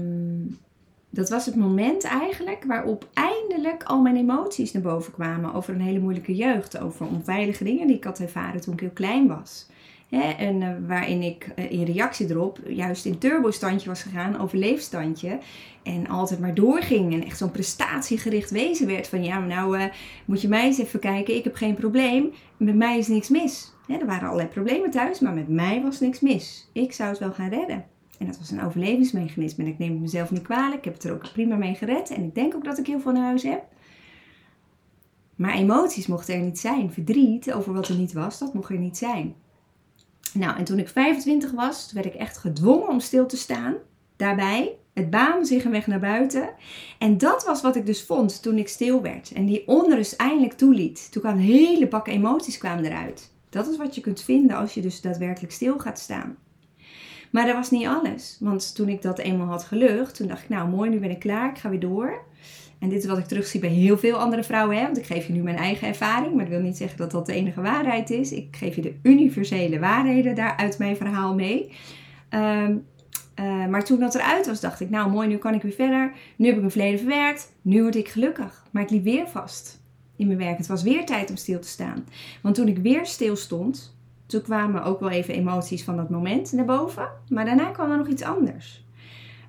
dat 1.11 1.29
was 1.29 1.47
het 1.47 1.57
moment 1.57 2.05
eigenlijk 2.05 2.65
waarop 2.65 3.09
eindelijk 3.15 3.83
al 3.83 4.01
mijn 4.01 4.17
emoties 4.17 4.73
naar 4.73 4.83
boven 4.83 5.13
kwamen 5.13 5.55
over 5.55 5.75
een 5.75 5.81
hele 5.81 5.99
moeilijke 5.99 6.35
jeugd, 6.35 6.79
over 6.79 7.07
onveilige 7.07 7.65
dingen 7.65 7.87
die 7.87 7.97
ik 7.97 8.05
had 8.05 8.19
ervaren 8.19 8.61
toen 8.61 8.73
ik 8.73 8.81
heel 8.81 8.91
klein 8.91 9.27
was. 9.27 9.67
En 10.11 10.61
uh, 10.61 10.69
waarin 10.87 11.23
ik 11.23 11.49
uh, 11.57 11.71
in 11.71 11.85
reactie 11.85 12.31
erop 12.31 12.59
juist 12.69 13.05
in 13.05 13.19
turbo-standje 13.19 13.89
was 13.89 14.03
gegaan, 14.03 14.41
overleefstandje. 14.41 15.39
En 15.83 16.09
altijd 16.09 16.41
maar 16.41 16.55
doorging 16.55 17.13
en 17.13 17.25
echt 17.25 17.39
zo'n 17.39 17.51
prestatiegericht 17.51 18.51
wezen 18.51 18.87
werd. 18.87 19.09
Van 19.09 19.25
ja, 19.25 19.39
nou 19.39 19.79
uh, 19.79 19.85
moet 20.25 20.41
je 20.41 20.49
mij 20.49 20.65
eens 20.65 20.79
even 20.79 21.01
kijken, 21.01 21.37
ik 21.37 21.45
heb 21.45 21.55
geen 21.55 21.75
probleem. 21.75 22.33
Met 22.57 22.75
mij 22.75 22.99
is 22.99 23.09
niks 23.09 23.29
mis. 23.29 23.73
er 23.89 24.07
waren 24.07 24.25
allerlei 24.25 24.49
problemen 24.49 24.91
thuis, 24.91 25.21
maar 25.21 25.35
met 25.35 25.49
mij 25.49 25.83
was 25.83 26.01
niks 26.01 26.21
mis. 26.21 26.71
Ik 26.73 26.93
zou 26.93 27.11
het 27.11 27.19
wel 27.19 27.33
gaan 27.33 27.49
redden. 27.49 27.85
En 28.19 28.27
dat 28.27 28.39
was 28.39 28.51
een 28.51 28.65
overlevingsmechanisme. 28.65 29.65
En 29.65 29.71
ik 29.71 29.79
neem 29.79 29.91
het 29.91 30.01
mezelf 30.01 30.31
niet 30.31 30.43
kwalijk. 30.43 30.79
Ik 30.79 30.85
heb 30.85 30.95
het 30.95 31.05
er 31.05 31.13
ook 31.13 31.33
prima 31.33 31.57
mee 31.57 31.75
gered. 31.75 32.11
En 32.11 32.23
ik 32.23 32.35
denk 32.35 32.55
ook 32.55 32.65
dat 32.65 32.79
ik 32.79 32.87
heel 32.87 33.01
veel 33.01 33.13
naar 33.13 33.23
huis 33.23 33.43
heb. 33.43 33.65
Maar 35.37 35.55
emoties 35.55 36.07
mochten 36.07 36.35
er 36.35 36.41
niet 36.41 36.59
zijn. 36.59 36.93
Verdriet 36.93 37.53
over 37.53 37.73
wat 37.73 37.89
er 37.89 37.97
niet 37.97 38.13
was, 38.13 38.39
dat 38.39 38.55
mocht 38.55 38.71
er 38.71 38.79
niet 38.79 38.97
zijn. 38.97 39.35
Nou, 40.37 40.57
en 40.59 40.65
toen 40.65 40.79
ik 40.79 40.89
25 40.89 41.51
was, 41.51 41.91
werd 41.93 42.07
ik 42.07 42.15
echt 42.15 42.37
gedwongen 42.37 42.89
om 42.89 43.01
stil 43.01 43.27
te 43.27 43.37
staan. 43.37 43.75
Daarbij. 44.17 44.77
Het 44.95 45.11
baande 45.11 45.45
zich 45.45 45.65
een 45.65 45.71
weg 45.71 45.87
naar 45.87 46.01
buiten. 46.01 46.49
En 46.99 47.19
dat 47.19 47.45
was 47.45 47.63
wat 47.63 47.77
ik 47.77 47.87
dus 47.87 48.03
vond 48.03 48.43
toen 48.43 48.59
ik 48.59 48.69
stil 48.69 49.03
werd. 49.03 49.33
En 49.33 49.47
die 49.47 49.67
onrust 49.67 50.13
eindelijk 50.13 50.53
toeliet. 50.53 51.13
Toen 51.13 51.23
kwamen 51.23 51.43
hele 51.43 51.89
bak 51.89 52.09
emoties 52.09 52.59
kwamen 52.59 52.85
eruit. 52.85 53.31
Dat 53.51 53.69
is 53.69 53.77
wat 53.77 53.95
je 53.95 54.01
kunt 54.01 54.23
vinden 54.23 54.57
als 54.57 54.75
je 54.75 54.81
dus 54.81 55.01
daadwerkelijk 55.01 55.53
stil 55.53 55.79
gaat 55.79 55.99
staan. 55.99 56.37
Maar 57.31 57.47
dat 57.47 57.55
was 57.55 57.71
niet 57.71 57.87
alles. 57.87 58.37
Want 58.41 58.75
toen 58.75 58.89
ik 58.89 59.03
dat 59.03 59.19
eenmaal 59.19 59.47
had 59.47 59.65
gelucht, 59.65 60.17
toen 60.17 60.27
dacht 60.27 60.43
ik, 60.43 60.49
nou 60.49 60.69
mooi, 60.69 60.91
nu 60.91 60.99
ben 60.99 61.11
ik 61.11 61.19
klaar, 61.19 61.51
ik 61.51 61.59
ga 61.59 61.69
weer 61.69 61.81
door. 61.81 62.25
En 62.79 62.89
dit 62.89 63.03
is 63.03 63.09
wat 63.09 63.19
ik 63.19 63.27
terugzie 63.27 63.61
bij 63.61 63.71
heel 63.71 63.99
veel 63.99 64.17
andere 64.17 64.45
vrouwen. 64.45 64.77
Hè? 64.77 64.83
Want 64.83 64.99
ik 64.99 65.07
geef 65.07 65.27
je 65.27 65.33
nu 65.33 65.43
mijn 65.43 65.57
eigen 65.57 65.89
ervaring. 65.89 66.35
Maar 66.35 66.45
dat 66.45 66.55
wil 66.55 66.63
niet 66.63 66.77
zeggen 66.77 66.99
dat 66.99 67.11
dat 67.11 67.27
de 67.27 67.33
enige 67.33 67.61
waarheid 67.61 68.11
is. 68.11 68.33
Ik 68.33 68.57
geef 68.57 68.75
je 68.77 68.83
de 68.83 68.95
universele 69.03 69.79
waarheden 69.79 70.35
daar 70.35 70.57
uit 70.57 70.79
mijn 70.79 70.97
verhaal 70.97 71.35
mee. 71.35 71.73
Um, 72.31 72.85
uh, 73.41 73.67
maar 73.67 73.85
toen 73.85 74.01
dat 74.01 74.15
eruit 74.15 74.47
was, 74.47 74.61
dacht 74.61 74.81
ik, 74.81 74.91
nou 74.91 75.11
mooi, 75.11 75.29
nu 75.29 75.37
kan 75.37 75.55
ik 75.55 75.63
weer 75.63 75.73
verder. 75.73 76.13
Nu 76.37 76.47
heb 76.47 76.55
ik 76.55 76.61
mijn 76.61 76.73
verleden 76.73 76.99
verwerkt. 76.99 77.53
Nu 77.63 77.83
word 77.83 77.97
ik 77.97 78.09
gelukkig. 78.09 78.65
Maar 78.71 78.83
ik 78.83 78.91
liep 78.91 79.05
weer 79.05 79.29
vast 79.29 79.81
in 80.17 80.27
mijn 80.27 80.39
werk. 80.39 80.57
Het 80.57 80.67
was 80.67 80.83
weer 80.83 81.07
tijd 81.07 81.31
om 81.31 81.37
stil 81.37 81.61
te 81.61 81.69
staan. 81.69 82.07
Want 82.43 82.55
toen 82.55 82.69
ik 82.69 82.79
weer 82.79 83.07
stil 83.07 83.37
stond, 83.37 83.96
toen 84.27 84.43
kwamen 84.43 84.85
ook 84.85 85.01
wel 85.01 85.11
even 85.11 85.35
emoties 85.35 85.85
van 85.85 85.97
dat 85.97 86.11
moment 86.11 86.53
naar 86.53 86.65
boven. 86.65 87.09
Maar 87.29 87.45
daarna 87.45 87.71
kwam 87.71 87.91
er 87.91 87.97
nog 87.97 88.09
iets 88.09 88.23
anders. 88.23 88.85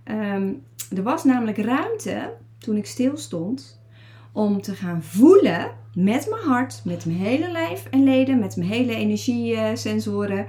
Um, 0.05 0.63
er 0.95 1.03
was 1.03 1.23
namelijk 1.23 1.57
ruimte 1.57 2.33
toen 2.57 2.75
ik 2.75 2.85
stil 2.85 3.17
stond 3.17 3.81
om 4.31 4.61
te 4.61 4.75
gaan 4.75 5.03
voelen 5.03 5.71
met 5.93 6.27
mijn 6.29 6.43
hart, 6.43 6.81
met 6.85 7.05
mijn 7.05 7.17
hele 7.17 7.51
lijf 7.51 7.85
en 7.89 8.03
leden, 8.03 8.39
met 8.39 8.55
mijn 8.55 8.69
hele 8.69 8.95
energiesensoren 8.95 10.47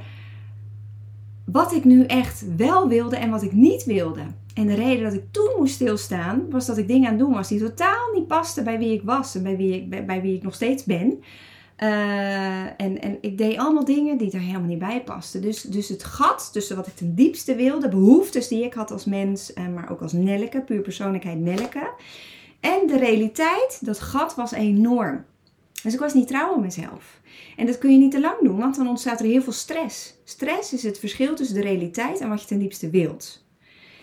wat 1.45 1.73
ik 1.73 1.85
nu 1.85 2.05
echt 2.05 2.57
wel 2.57 2.89
wilde 2.89 3.17
en 3.17 3.31
wat 3.31 3.43
ik 3.43 3.53
niet 3.53 3.85
wilde. 3.85 4.21
En 4.55 4.67
de 4.67 4.75
reden 4.75 5.05
dat 5.05 5.13
ik 5.13 5.25
toen 5.31 5.51
moest 5.59 5.75
stilstaan, 5.75 6.51
was 6.51 6.67
dat 6.67 6.79
ik 6.79 6.89
dingen 6.89 7.11
aan 7.11 7.19
doen 7.19 7.33
was 7.33 7.49
die 7.49 7.59
totaal 7.59 8.13
niet 8.15 8.27
pasten 8.27 8.65
bij 8.65 8.79
wie 8.79 8.93
ik 8.93 9.03
was 9.03 9.35
en 9.35 9.43
bij 9.43 9.57
wie 9.57 9.75
ik, 9.75 10.07
bij 10.07 10.23
wie 10.23 10.37
ik 10.37 10.43
nog 10.43 10.55
steeds 10.55 10.85
ben. 10.85 11.23
Uh, 11.83 12.63
en, 12.63 13.01
en 13.01 13.19
ik 13.21 13.39
deed 13.39 13.59
allemaal 13.59 13.85
dingen 13.85 14.19
die 14.19 14.31
er 14.31 14.41
helemaal 14.41 14.69
niet 14.69 14.79
bij 14.79 15.03
pasten. 15.03 15.43
Dus, 15.43 15.63
dus 15.63 15.89
het 15.89 16.05
gat 16.05 16.53
tussen 16.53 16.77
wat 16.77 16.87
ik 16.87 16.97
ten 16.97 17.15
diepste 17.15 17.55
wilde, 17.55 17.89
behoeftes 17.89 18.49
die 18.49 18.65
ik 18.65 18.75
had 18.75 18.91
als 18.91 19.05
mens, 19.05 19.53
uh, 19.55 19.69
maar 19.75 19.91
ook 19.91 20.01
als 20.01 20.13
Nelleke, 20.13 20.61
puur 20.61 20.81
persoonlijkheid 20.81 21.39
Nelleke. 21.39 21.91
En 22.61 22.87
de 22.87 22.99
realiteit, 22.99 23.79
dat 23.81 24.01
gat 24.01 24.35
was 24.35 24.53
enorm. 24.53 25.25
Dus 25.83 25.95
ik 25.95 26.01
was 26.01 26.15
niet 26.15 26.29
trouw 26.29 26.55
aan 26.55 26.61
mezelf. 26.61 27.21
En 27.57 27.67
dat 27.67 27.79
kun 27.79 27.93
je 27.93 27.99
niet 27.99 28.11
te 28.11 28.21
lang 28.21 28.41
doen, 28.43 28.59
want 28.59 28.77
dan 28.77 28.89
ontstaat 28.89 29.21
er 29.21 29.27
heel 29.27 29.43
veel 29.43 29.53
stress. 29.53 30.15
Stress 30.25 30.73
is 30.73 30.83
het 30.83 30.99
verschil 30.99 31.35
tussen 31.35 31.57
de 31.57 31.63
realiteit 31.63 32.21
en 32.21 32.29
wat 32.29 32.41
je 32.41 32.47
ten 32.47 32.59
diepste 32.59 32.91
wilt. 32.91 33.47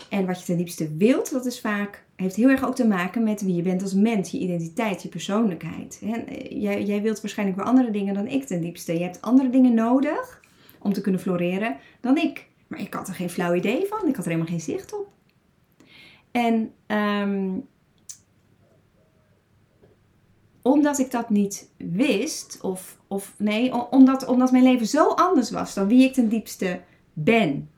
En 0.10 0.26
wat 0.26 0.40
je 0.40 0.46
ten 0.46 0.58
diepste 0.58 0.96
wilt, 0.98 1.32
dat 1.32 1.46
is 1.46 1.60
vaak, 1.60 2.05
heeft 2.16 2.36
heel 2.36 2.50
erg 2.50 2.66
ook 2.66 2.76
te 2.76 2.88
maken 2.88 3.24
met 3.24 3.42
wie 3.42 3.56
je 3.56 3.62
bent 3.62 3.82
als 3.82 3.94
mens, 3.94 4.32
je 4.32 4.40
identiteit, 4.40 5.02
je 5.02 5.10
persoonlijkheid. 5.10 6.02
Eh, 6.04 6.62
jij, 6.62 6.84
jij 6.84 7.02
wilt 7.02 7.22
waarschijnlijk 7.22 7.58
weer 7.58 7.68
andere 7.68 7.92
dingen 7.92 8.14
dan 8.14 8.28
ik 8.28 8.44
ten 8.44 8.62
diepste. 8.62 8.94
Je 8.94 9.04
hebt 9.04 9.22
andere 9.22 9.50
dingen 9.50 9.74
nodig 9.74 10.42
om 10.80 10.94
te 10.94 11.02
kunnen 11.02 11.22
floreren 11.22 11.78
dan 12.02 12.18
ik. 12.18 12.48
Maar 12.68 12.80
ik 12.80 12.94
had 12.94 13.08
er 13.08 13.14
geen 13.14 13.30
flauw 13.30 13.54
idee 13.54 13.86
van, 13.86 14.08
ik 14.08 14.16
had 14.16 14.26
er 14.26 14.32
helemaal 14.32 14.52
geen 14.52 14.62
zicht 14.62 14.94
op. 14.94 15.08
En 16.32 16.72
um, 16.88 17.68
omdat 20.62 21.00
ik 21.00 21.12
dat 21.12 21.30
niet 21.30 21.70
wist, 21.78 22.60
of, 22.62 22.98
of 23.08 23.34
nee, 23.38 23.92
omdat, 23.92 24.26
omdat 24.26 24.52
mijn 24.52 24.64
leven 24.64 24.88
zo 24.88 25.08
anders 25.08 25.52
was 25.52 25.74
dan 25.74 25.88
wie 25.88 26.04
ik 26.04 26.14
ten 26.14 26.30
diepste 26.30 26.82
ben. 27.14 27.70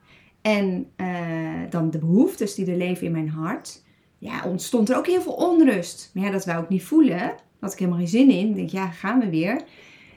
En 0.42 0.92
uh, 0.98 1.62
dan 1.70 1.90
de 1.90 1.98
behoeftes 1.98 2.56
die 2.56 2.72
er 2.72 2.78
leven 2.78 3.06
in 3.06 3.12
mijn 3.12 3.30
hart, 3.30 3.84
ja, 4.18 4.44
ontstond 4.46 4.90
er 4.90 4.98
ook 4.98 5.08
heel 5.08 5.22
veel 5.22 5.34
onrust. 5.34 6.12
Maar 6.14 6.24
ja, 6.24 6.32
dat 6.32 6.46
wou 6.46 6.64
ik 6.64 6.70
niet 6.70 6.84
voelen. 6.84 7.18
Daar 7.18 7.40
had 7.60 7.72
ik 7.72 7.80
helemaal 7.80 8.00
geen 8.00 8.08
zin 8.08 8.30
in. 8.30 8.50
Ik 8.50 8.56
denk, 8.56 8.70
ja, 8.70 8.88
gaan 8.88 9.20
we 9.20 9.30
weer. 9.30 9.62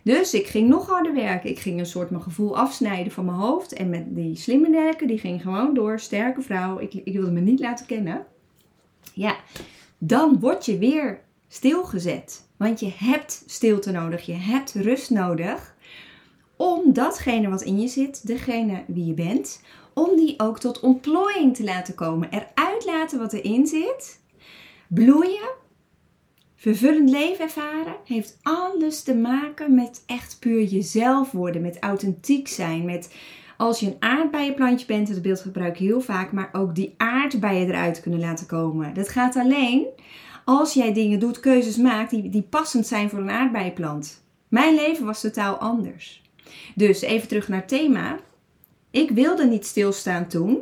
Dus 0.03 0.35
ik 0.35 0.47
ging 0.47 0.69
nog 0.69 0.89
harder 0.89 1.15
werken. 1.15 1.51
Ik 1.51 1.59
ging 1.59 1.79
een 1.79 1.87
soort 1.87 2.11
mijn 2.11 2.23
gevoel 2.23 2.57
afsnijden 2.57 3.13
van 3.13 3.25
mijn 3.25 3.37
hoofd. 3.37 3.73
En 3.73 3.91
met 3.91 4.05
die 4.09 4.37
slimme 4.37 4.69
nerken, 4.69 5.07
die 5.07 5.19
ging 5.19 5.43
gewoon 5.43 5.75
door. 5.75 6.01
Sterke 6.01 6.43
vrouw. 6.43 6.79
Ik, 6.79 6.95
ik 6.95 7.13
wilde 7.13 7.31
me 7.31 7.41
niet 7.41 7.61
laten 7.61 7.87
kennen. 7.87 8.27
Ja, 9.15 9.37
dan 9.99 10.41
word 10.41 10.67
je 10.67 10.79
weer 10.79 11.21
stilgezet. 11.49 12.49
Want 12.57 12.81
je 12.81 12.93
hebt 12.97 13.43
stilte 13.47 13.91
nodig, 13.91 14.27
je 14.27 14.33
hebt 14.33 14.75
rust 14.75 15.11
nodig 15.11 15.75
om 16.57 16.93
datgene 16.93 17.49
wat 17.49 17.63
in 17.63 17.81
je 17.81 17.89
zit, 17.89 18.27
degene 18.27 18.83
wie 18.87 19.07
je 19.07 19.15
bent, 19.15 19.63
om 19.95 20.17
die 20.17 20.35
ook 20.41 20.59
tot 20.59 20.81
ontplooiing 20.81 21.57
te 21.57 21.65
laten 21.65 21.95
komen. 21.95 22.29
Eruit 22.31 22.85
laten 22.85 23.19
wat 23.19 23.33
erin 23.33 23.67
zit. 23.67 24.21
Bloeien, 24.89 25.51
vervullend 26.57 27.11
leven 27.11 27.45
ervaren, 27.45 27.97
heeft 28.05 28.39
alles 28.43 29.03
te 29.03 29.15
maken 29.15 29.75
met 29.75 30.03
echt 30.07 30.37
puur 30.41 30.63
jezelf 30.63 31.31
worden, 31.31 31.63
met 31.63 31.79
authentiek 31.79 32.49
zijn, 32.49 32.85
met 32.85 33.15
als 33.57 33.81
je 33.81 33.87
een 33.87 33.97
aardbeienplantje 33.99 34.87
bent, 34.87 35.09
dat 35.09 35.23
beeld 35.23 35.41
gebruik 35.41 35.73
ik 35.73 35.87
heel 35.87 36.01
vaak, 36.01 36.33
maar 36.33 36.49
ook 36.53 36.75
die 36.75 36.95
aardbeien 36.97 37.69
eruit 37.69 38.01
kunnen 38.01 38.21
laten 38.21 38.47
komen. 38.47 38.95
Dat 38.95 39.09
gaat 39.09 39.37
alleen 39.37 39.87
als 40.45 40.75
jij 40.75 40.93
dingen 40.93 41.19
doet, 41.19 41.41
keuzes 41.41 41.77
maakt 41.77 42.11
die, 42.11 42.29
die 42.29 42.43
passend 42.43 42.87
zijn 42.87 43.11
voor 43.11 43.19
een 43.19 43.31
aardbeienplant. 43.31 44.23
Mijn 44.49 44.75
leven 44.75 45.07
was 45.07 45.21
totaal 45.21 45.57
anders. 45.57 46.23
Dus 46.75 47.01
even 47.01 47.29
terug 47.29 47.49
naar 47.49 47.59
het 47.59 47.69
thema. 47.69 48.19
Ik 48.91 49.11
wilde 49.11 49.47
niet 49.47 49.67
stilstaan 49.67 50.27
toen. 50.27 50.59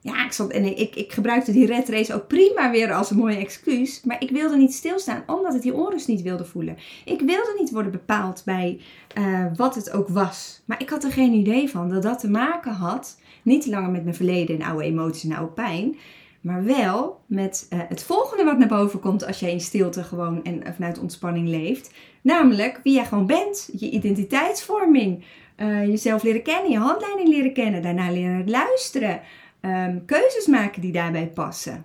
Ja, 0.00 0.24
ik, 0.24 0.32
zat, 0.32 0.50
en 0.50 0.78
ik, 0.78 0.94
ik 0.94 1.12
gebruikte 1.12 1.52
die 1.52 1.66
red 1.66 1.88
race 1.88 2.14
ook 2.14 2.26
prima 2.26 2.70
weer 2.70 2.92
als 2.92 3.10
een 3.10 3.16
mooie 3.16 3.36
excuus. 3.36 4.02
Maar 4.04 4.22
ik 4.22 4.30
wilde 4.30 4.56
niet 4.56 4.74
stilstaan 4.74 5.22
omdat 5.26 5.54
ik 5.54 5.62
die 5.62 5.74
onrust 5.74 6.08
niet 6.08 6.22
wilde 6.22 6.44
voelen. 6.44 6.76
Ik 7.04 7.20
wilde 7.20 7.54
niet 7.58 7.70
worden 7.70 7.92
bepaald 7.92 8.42
bij 8.44 8.80
uh, 9.18 9.46
wat 9.56 9.74
het 9.74 9.90
ook 9.90 10.08
was. 10.08 10.62
Maar 10.64 10.80
ik 10.80 10.90
had 10.90 11.04
er 11.04 11.12
geen 11.12 11.32
idee 11.32 11.70
van 11.70 11.88
dat 11.88 12.02
dat 12.02 12.18
te 12.18 12.30
maken 12.30 12.72
had. 12.72 13.20
Niet 13.42 13.66
langer 13.66 13.90
met 13.90 14.02
mijn 14.02 14.16
verleden 14.16 14.60
en 14.60 14.66
oude 14.66 14.84
emoties 14.84 15.30
en 15.30 15.36
oude 15.36 15.52
pijn 15.52 15.96
maar 16.46 16.64
wel 16.64 17.20
met 17.26 17.66
uh, 17.72 17.78
het 17.88 18.02
volgende 18.02 18.44
wat 18.44 18.58
naar 18.58 18.68
boven 18.68 19.00
komt 19.00 19.26
als 19.26 19.40
jij 19.40 19.50
in 19.50 19.60
stilte 19.60 20.02
gewoon 20.02 20.44
en 20.44 20.66
uh, 20.66 20.72
vanuit 20.74 20.98
ontspanning 20.98 21.48
leeft. 21.48 21.90
Namelijk 22.22 22.80
wie 22.82 22.94
jij 22.94 23.04
gewoon 23.04 23.26
bent, 23.26 23.68
je 23.72 23.90
identiteitsvorming, 23.90 25.24
uh, 25.56 25.86
jezelf 25.86 26.22
leren 26.22 26.42
kennen, 26.42 26.70
je 26.70 26.78
handleiding 26.78 27.28
leren 27.28 27.52
kennen, 27.52 27.82
daarna 27.82 28.10
leren 28.10 28.50
luisteren, 28.50 29.20
um, 29.60 30.04
keuzes 30.04 30.46
maken 30.46 30.80
die 30.80 30.92
daarbij 30.92 31.26
passen, 31.28 31.84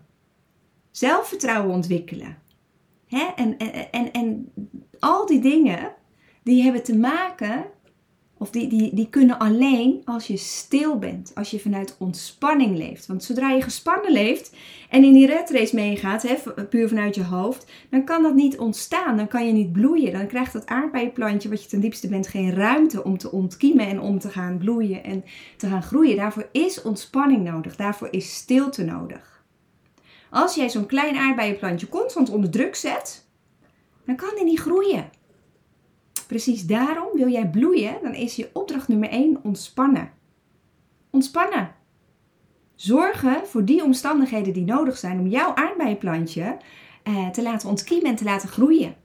zelfvertrouwen 0.91 1.75
ontwikkelen. 1.75 2.37
Hè? 3.07 3.29
En, 3.35 3.57
en, 3.57 3.91
en, 3.91 4.11
en 4.11 4.53
al 4.99 5.25
die 5.25 5.39
dingen, 5.39 5.93
die 6.43 6.63
hebben 6.63 6.83
te 6.83 6.97
maken 6.97 7.65
of 8.41 8.49
die, 8.49 8.67
die, 8.67 8.95
die 8.95 9.09
kunnen 9.09 9.39
alleen 9.39 10.01
als 10.05 10.27
je 10.27 10.37
stil 10.37 10.97
bent, 10.97 11.31
als 11.35 11.51
je 11.51 11.59
vanuit 11.59 11.95
ontspanning 11.99 12.77
leeft. 12.77 13.05
Want 13.05 13.23
zodra 13.23 13.49
je 13.49 13.61
gespannen 13.61 14.11
leeft 14.11 14.55
en 14.89 15.03
in 15.03 15.13
die 15.13 15.25
red 15.25 15.49
race 15.49 15.75
meegaat, 15.75 16.21
hè, 16.21 16.63
puur 16.69 16.87
vanuit 16.87 17.15
je 17.15 17.23
hoofd, 17.23 17.71
dan 17.89 18.03
kan 18.03 18.23
dat 18.23 18.33
niet 18.33 18.57
ontstaan. 18.57 19.17
Dan 19.17 19.27
kan 19.27 19.47
je 19.47 19.53
niet 19.53 19.71
bloeien. 19.71 20.11
Dan 20.11 20.27
krijgt 20.27 20.53
dat 20.53 20.65
aardbeienplantje 20.65 21.49
wat 21.49 21.63
je 21.63 21.69
ten 21.69 21.79
diepste 21.79 22.07
bent 22.07 22.27
geen 22.27 22.53
ruimte 22.53 23.03
om 23.03 23.17
te 23.17 23.31
ontkiemen 23.31 23.87
en 23.87 23.99
om 23.99 24.19
te 24.19 24.29
gaan 24.29 24.57
bloeien 24.57 25.03
en 25.03 25.23
te 25.57 25.67
gaan 25.67 25.83
groeien. 25.83 26.15
Daarvoor 26.15 26.47
is 26.51 26.81
ontspanning 26.81 27.43
nodig. 27.43 27.75
Daarvoor 27.75 28.07
is 28.11 28.35
stilte 28.35 28.83
nodig. 28.83 29.43
Als 30.29 30.55
jij 30.55 30.69
zo'n 30.69 30.85
klein 30.85 31.15
aardbeienplantje 31.15 31.89
constant 31.89 32.29
onder 32.29 32.49
druk 32.49 32.75
zet, 32.75 33.25
dan 34.05 34.15
kan 34.15 34.31
die 34.35 34.43
niet 34.43 34.59
groeien. 34.59 35.09
Precies 36.31 36.65
daarom 36.65 37.07
wil 37.13 37.29
jij 37.29 37.49
bloeien, 37.49 37.97
dan 38.01 38.13
is 38.13 38.35
je 38.35 38.49
opdracht 38.53 38.87
nummer 38.87 39.09
1 39.09 39.39
ontspannen. 39.43 40.11
Ontspannen. 41.09 41.71
Zorgen 42.75 43.47
voor 43.47 43.65
die 43.65 43.83
omstandigheden 43.83 44.53
die 44.53 44.65
nodig 44.65 44.97
zijn 44.97 45.19
om 45.19 45.27
jouw 45.27 45.55
aardbeienplantje 45.55 46.57
eh, 47.03 47.29
te 47.29 47.41
laten 47.41 47.69
ontkiemen 47.69 48.09
en 48.09 48.15
te 48.15 48.23
laten 48.23 48.49
groeien. 48.49 48.95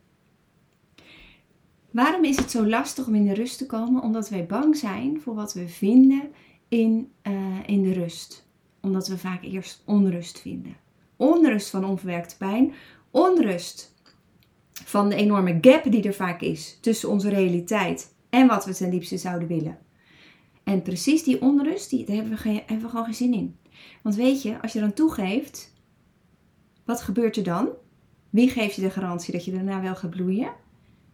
Waarom 1.91 2.25
is 2.25 2.37
het 2.37 2.51
zo 2.51 2.67
lastig 2.67 3.07
om 3.07 3.15
in 3.15 3.27
de 3.27 3.35
rust 3.35 3.59
te 3.59 3.67
komen? 3.67 4.03
Omdat 4.03 4.29
wij 4.29 4.47
bang 4.47 4.77
zijn 4.77 5.21
voor 5.21 5.35
wat 5.35 5.55
we 5.55 5.69
vinden 5.69 6.31
in, 6.69 7.13
uh, 7.23 7.33
in 7.67 7.83
de 7.83 7.93
rust. 7.93 8.49
Omdat 8.81 9.09
we 9.09 9.19
vaak 9.19 9.43
eerst 9.43 9.83
onrust 9.87 10.41
vinden. 10.41 10.77
Onrust 11.17 11.71
van 11.71 11.85
onverwerkte 11.85 12.37
pijn, 12.37 12.73
onrust 13.11 13.95
van 14.85 15.09
de 15.09 15.15
enorme 15.15 15.59
gap 15.61 15.91
die 15.91 16.03
er 16.03 16.15
vaak 16.15 16.41
is 16.41 16.79
tussen 16.81 17.09
onze 17.09 17.29
realiteit 17.29 18.15
en 18.31 18.47
wat 18.47 18.65
we 18.65 18.75
ten 18.75 18.91
diepste 18.91 19.19
zouden 19.19 19.49
willen. 19.49 19.79
En 20.65 20.83
precies 20.83 21.23
die 21.23 21.41
onrust, 21.41 21.91
die, 21.91 22.05
daar 22.05 22.17
hebben 22.17 22.39
we, 22.43 22.49
hebben 22.49 22.81
we 22.81 22.89
gewoon 22.89 23.05
geen 23.05 23.15
zin 23.15 23.35
in. 23.35 23.57
Want 24.03 24.15
weet 24.15 24.43
je, 24.43 24.63
als 24.63 24.73
je 24.73 24.81
dan 24.81 24.93
toegeeft, 24.93 25.75
wat 26.85 27.01
gebeurt 27.01 27.37
er 27.37 27.43
dan? 27.43 27.69
Wie 28.31 28.49
geeft 28.49 28.75
je 28.75 28.83
de 28.83 28.91
garantie 28.91 29.33
dat 29.33 29.45
je 29.45 29.53
daarna 29.53 29.81
wel 29.81 29.97
gaat 29.97 30.11
bloeien? 30.11 30.53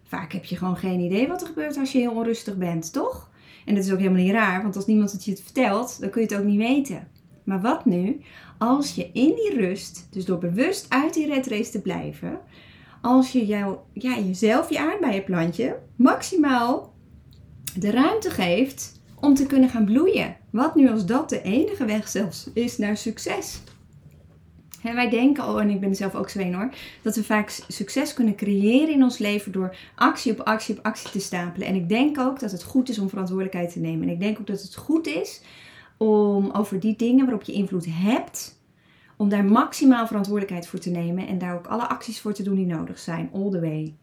Vaak 0.05 0.33
heb 0.33 0.45
je 0.45 0.57
gewoon 0.57 0.77
geen 0.77 1.01
idee 1.01 1.29
wat 1.29 1.41
er 1.41 1.47
gebeurt 1.47 1.77
als 1.77 1.93
je 1.93 1.99
heel 1.99 2.13
onrustig 2.13 2.57
bent, 2.57 2.93
toch? 2.93 3.31
En 3.65 3.75
dat 3.75 3.85
is 3.85 3.93
ook 3.93 3.99
helemaal 3.99 4.23
niet 4.23 4.33
raar, 4.33 4.63
want 4.63 4.77
als 4.77 4.87
niemand 4.87 5.13
het 5.13 5.25
je 5.25 5.37
vertelt, 5.37 6.01
dan 6.01 6.11
kun 6.11 6.23
je 6.23 6.27
het 6.27 6.37
ook 6.37 6.45
niet 6.45 6.59
weten. 6.59 7.09
Maar 7.45 7.61
wat 7.61 7.85
nu 7.85 8.21
als 8.59 8.95
je 8.95 9.11
in 9.13 9.35
die 9.35 9.55
rust, 9.55 10.07
dus 10.11 10.25
door 10.25 10.39
bewust 10.39 10.87
uit 10.89 11.15
die 11.15 11.27
red 11.27 11.47
race 11.47 11.71
te 11.71 11.81
blijven, 11.81 12.41
als 13.03 13.33
je 13.33 13.47
jou, 13.47 13.77
ja, 13.93 14.19
jezelf, 14.19 14.71
je 14.71 14.79
aardbeienplantje, 14.79 15.79
maximaal 15.97 16.95
de 17.79 17.91
ruimte 17.91 18.31
geeft 18.31 19.01
om 19.21 19.35
te 19.35 19.47
kunnen 19.47 19.69
gaan 19.69 19.85
bloeien. 19.85 20.37
Wat 20.51 20.75
nu 20.75 20.91
als 20.91 21.07
dat 21.07 21.29
de 21.29 21.43
enige 21.43 21.85
weg 21.85 22.09
zelfs 22.09 22.51
is 22.55 22.79
naar 22.79 22.97
succes? 22.97 23.61
En 24.83 24.95
wij 24.95 25.11
denken, 25.11 25.49
oh, 25.49 25.61
en 25.61 25.71
ik 25.71 25.81
ben 25.81 25.95
zelf 25.95 26.15
ook 26.15 26.29
zo 26.29 26.53
hoor, 26.53 26.71
dat 27.03 27.17
we 27.17 27.25
vaak 27.25 27.59
succes 27.69 28.15
kunnen 28.15 28.35
creëren 28.35 28.95
in 28.95 29.03
ons 29.03 29.19
leven 29.19 29.53
door 29.53 29.77
actie 29.95 30.33
op 30.33 30.41
actie 30.41 30.79
op 30.79 30.85
actie 30.85 31.11
te 31.11 31.21
stapelen. 31.21 31.69
En 31.69 31.75
ik 31.75 31.89
denk 31.89 32.19
ook 32.19 32.41
dat 32.41 32.51
het 32.51 32.63
goed 32.63 32.89
is 32.89 32.99
om 32.99 33.09
verantwoordelijkheid 33.09 33.73
te 33.73 33.79
nemen. 33.79 34.09
En 34.09 34.15
ik 34.15 34.21
denk 34.21 34.39
ook 34.39 34.47
dat 34.47 34.63
het 34.63 34.75
goed 34.75 35.07
is 35.07 35.43
om 35.97 36.51
over 36.51 36.81
die 36.81 36.97
dingen 36.97 37.25
waarop 37.25 37.43
je 37.43 37.53
invloed 37.53 37.87
hebt, 37.89 38.62
om 39.23 39.29
daar 39.29 39.45
maximaal 39.45 40.07
verantwoordelijkheid 40.07 40.67
voor 40.67 40.79
te 40.79 40.91
nemen 40.91 41.27
en 41.27 41.39
daar 41.39 41.55
ook 41.55 41.67
alle 41.67 41.89
acties 41.89 42.21
voor 42.21 42.33
te 42.33 42.43
doen 42.43 42.55
die 42.55 42.67
nodig 42.67 42.99
zijn, 42.99 43.31
all 43.33 43.51
the 43.51 43.61
way. 43.61 43.95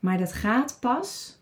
Maar 0.00 0.18
dat 0.18 0.32
gaat 0.32 0.76
pas 0.80 1.38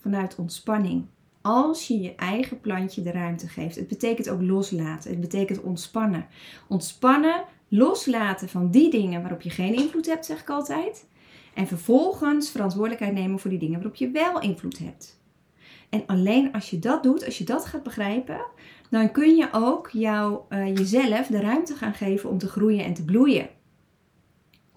vanuit 0.00 0.34
ontspanning. 0.34 1.06
Als 1.42 1.88
je 1.88 2.00
je 2.00 2.14
eigen 2.14 2.60
plantje 2.60 3.02
de 3.02 3.10
ruimte 3.10 3.48
geeft. 3.48 3.76
Het 3.76 3.88
betekent 3.88 4.28
ook 4.28 4.42
loslaten. 4.42 5.10
Het 5.10 5.20
betekent 5.20 5.60
ontspannen. 5.60 6.26
Ontspannen, 6.68 7.44
loslaten 7.68 8.48
van 8.48 8.70
die 8.70 8.90
dingen 8.90 9.20
waarop 9.20 9.40
je 9.40 9.50
geen 9.50 9.74
invloed 9.74 10.06
hebt, 10.06 10.26
zeg 10.26 10.40
ik 10.40 10.50
altijd. 10.50 11.06
En 11.54 11.66
vervolgens 11.66 12.50
verantwoordelijkheid 12.50 13.12
nemen 13.12 13.38
voor 13.38 13.50
die 13.50 13.58
dingen 13.58 13.74
waarop 13.74 13.94
je 13.94 14.10
wel 14.10 14.40
invloed 14.40 14.78
hebt. 14.78 15.20
En 15.88 16.02
alleen 16.06 16.52
als 16.52 16.70
je 16.70 16.78
dat 16.78 17.02
doet, 17.02 17.24
als 17.24 17.38
je 17.38 17.44
dat 17.44 17.64
gaat 17.66 17.82
begrijpen, 17.82 18.40
dan 18.90 19.10
kun 19.10 19.36
je 19.36 19.48
ook 19.52 19.90
jou, 19.92 20.40
uh, 20.50 20.76
jezelf 20.76 21.26
de 21.26 21.40
ruimte 21.40 21.74
gaan 21.74 21.94
geven 21.94 22.30
om 22.30 22.38
te 22.38 22.48
groeien 22.48 22.84
en 22.84 22.94
te 22.94 23.04
bloeien. 23.04 23.48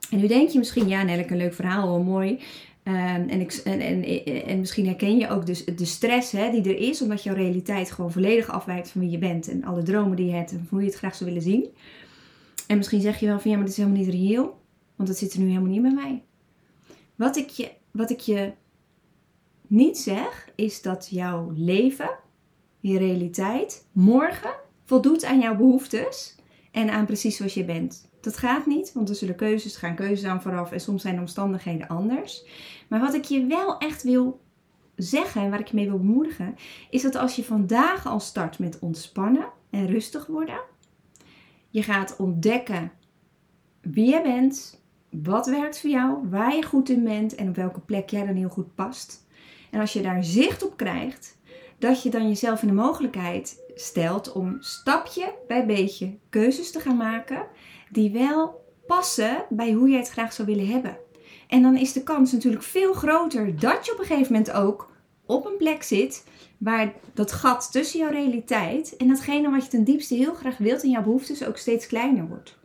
En 0.10 0.20
nu 0.20 0.28
denk 0.28 0.50
je 0.50 0.58
misschien, 0.58 0.88
ja 0.88 1.04
Nelleke, 1.04 1.32
een 1.32 1.38
leuk 1.38 1.54
verhaal, 1.54 1.88
wel 1.88 2.04
mooi. 2.04 2.40
Um, 2.84 3.30
en, 3.30 3.42
ik, 3.42 3.54
en, 3.54 4.04
en, 4.46 4.60
misschien 4.60 4.86
herken 4.86 5.18
je 5.18 5.30
ook 5.30 5.46
dus 5.46 5.66
de 5.66 5.86
stress 5.86 6.32
hè, 6.32 6.52
die 6.52 6.64
er 6.64 6.78
is, 6.78 7.02
omdat 7.02 7.24
jouw 7.24 7.36
realiteit 7.36 7.92
gewoon 7.92 8.12
volledig 8.12 8.50
afwijkt 8.50 8.90
van 8.90 9.02
wie 9.02 9.10
je 9.10 9.18
bent 9.18 9.48
en 9.48 9.64
alle 9.64 9.84
dromen 9.84 10.16
die 10.16 10.26
je 10.26 10.34
hebt 10.34 10.52
en 10.52 10.68
hoe 10.70 10.80
je 10.80 10.86
het 10.86 10.96
graag 10.96 11.16
zou 11.16 11.30
willen 11.30 11.46
zien. 11.46 11.68
En 12.68 12.78
misschien 12.78 13.02
zeg 13.02 13.20
je 13.20 13.26
wel 13.26 13.40
van 13.40 13.52
ja, 13.52 13.58
maar 13.58 13.66
dat 13.66 13.76
is 13.78 13.84
helemaal 13.84 14.02
niet 14.02 14.14
reëel, 14.14 14.58
want 14.96 15.10
dat 15.10 15.18
zit 15.18 15.34
er 15.34 15.40
nu 15.40 15.48
helemaal 15.48 15.72
niet 15.72 15.82
bij 15.82 15.94
mij. 15.94 16.24
Wat 17.16 17.38
ik 17.38 17.50
je, 17.50 17.72
wat 17.92 18.10
ik 18.10 18.20
je 18.20 18.52
niet 19.68 19.98
zeg, 19.98 20.50
is 20.56 20.82
dat 20.82 21.08
jouw 21.12 21.52
leven 21.56 22.10
je 22.80 22.98
realiteit 22.98 23.88
morgen 23.92 24.54
voldoet 24.86 25.26
aan 25.26 25.40
jouw 25.40 25.56
behoeftes 25.56 26.36
en 26.72 26.90
aan 26.90 27.06
precies 27.06 27.38
zoals 27.38 27.54
je 27.54 27.66
bent. 27.66 28.10
Dat 28.22 28.38
gaat 28.38 28.66
niet, 28.66 28.94
want 28.94 29.10
er 29.10 29.16
zullen 29.16 29.36
keuzes, 29.36 29.76
gaan 29.76 29.96
keuzes 29.96 30.30
aan 30.30 30.42
vooraf 30.42 30.72
en 30.72 30.80
soms 30.80 31.02
zijn 31.02 31.16
de 31.16 31.22
omstandigheden 31.22 31.88
anders. 31.88 32.46
Maar 32.88 33.00
wat 33.00 33.14
ik 33.14 33.24
je 33.24 33.46
wel 33.46 33.78
echt 33.78 34.04
wil 34.04 34.42
zeggen 34.96 35.42
en 35.42 35.50
waar 35.50 35.60
ik 35.60 35.68
je 35.68 35.76
mee 35.76 35.90
wil 35.90 35.98
bemoedigen, 35.98 36.56
is 36.90 37.02
dat 37.02 37.16
als 37.16 37.36
je 37.36 37.44
vandaag 37.44 38.08
al 38.08 38.20
start 38.20 38.60
met 38.60 38.80
ontspannen 38.80 39.46
en 39.70 39.88
rustig 39.88 40.26
worden, 40.26 40.60
je 41.70 41.84
gaat 41.84 42.16
ontdekken 42.18 42.92
wie 43.82 44.10
je 44.10 44.22
bent, 44.22 44.82
wat 45.10 45.48
werkt 45.48 45.80
voor 45.80 45.90
jou, 45.90 46.30
waar 46.30 46.56
je 46.56 46.64
goed 46.64 46.90
in 46.90 47.04
bent 47.04 47.36
en 47.36 47.50
op 47.50 47.56
welke 47.56 47.80
plek 47.80 48.10
jij 48.10 48.26
dan 48.26 48.36
heel 48.36 48.50
goed 48.50 48.76
past. 48.76 49.28
En 49.72 49.80
als 49.80 49.94
je 49.94 50.02
daar 50.02 50.24
zicht 50.24 50.66
op 50.66 50.78
krijgt, 50.78 51.38
dat 51.80 52.04
je 52.04 52.10
dan 52.10 52.28
jezelf 52.28 52.62
in 52.62 52.68
de 52.68 52.74
mogelijkheid 52.74 53.64
stelt 53.76 54.32
om 54.32 54.58
stapje 54.60 55.34
bij 55.48 55.66
beetje 55.66 56.18
keuzes 56.30 56.72
te 56.72 56.80
gaan 56.80 56.98
maken 56.98 57.46
die 57.90 58.12
wel 58.12 58.68
passen 58.88 59.46
bij 59.50 59.72
hoe 59.72 59.90
jij 59.90 60.00
het 60.00 60.10
graag 60.10 60.34
zou 60.34 60.48
willen 60.48 60.68
hebben. 60.68 60.98
En 61.48 61.62
dan 61.62 61.78
is 61.78 61.94
de 61.94 62.04
kans 62.04 62.32
natuurlijk 62.32 62.64
veel 62.64 62.94
groter 62.94 63.60
dat 63.60 63.86
je 63.86 63.92
op 63.94 64.00
een 64.00 64.06
gegeven 64.06 64.34
moment 64.34 64.52
ook 64.52 64.92
op 65.26 65.46
een 65.46 65.58
plek 65.58 65.84
zit 65.84 66.24
waar 66.58 66.94
dat 67.14 67.32
gat 67.32 67.72
tussen 67.72 68.00
jouw 68.00 68.12
realiteit 68.12 68.96
en 68.98 69.08
datgene 69.08 69.50
wat 69.50 69.64
je 69.64 69.70
ten 69.70 69.84
diepste 69.84 70.16
heel 70.16 70.34
graag 70.34 70.58
wilt 70.58 70.84
en 70.84 70.90
jouw 70.90 71.04
behoeftes 71.04 71.46
ook 71.46 71.58
steeds 71.58 71.88
kleiner 71.88 72.28
wordt. 72.28 72.58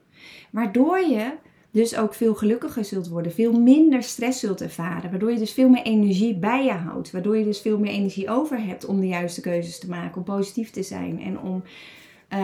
Waardoor 0.50 0.98
je 0.98 1.32
dus 1.74 1.96
ook 1.96 2.14
veel 2.14 2.34
gelukkiger 2.34 2.84
zult 2.84 3.08
worden, 3.08 3.32
veel 3.32 3.52
minder 3.52 4.02
stress 4.02 4.40
zult 4.40 4.60
ervaren, 4.60 5.10
waardoor 5.10 5.32
je 5.32 5.38
dus 5.38 5.52
veel 5.52 5.68
meer 5.68 5.82
energie 5.82 6.36
bij 6.36 6.64
je 6.64 6.72
houdt, 6.72 7.10
waardoor 7.10 7.36
je 7.36 7.44
dus 7.44 7.60
veel 7.60 7.78
meer 7.78 7.92
energie 7.92 8.30
over 8.30 8.64
hebt 8.64 8.84
om 8.84 9.00
de 9.00 9.06
juiste 9.06 9.40
keuzes 9.40 9.78
te 9.78 9.88
maken, 9.88 10.16
om 10.16 10.24
positief 10.24 10.70
te 10.70 10.82
zijn 10.82 11.20
en 11.22 11.40
om 11.40 11.62
uh, 12.32 12.38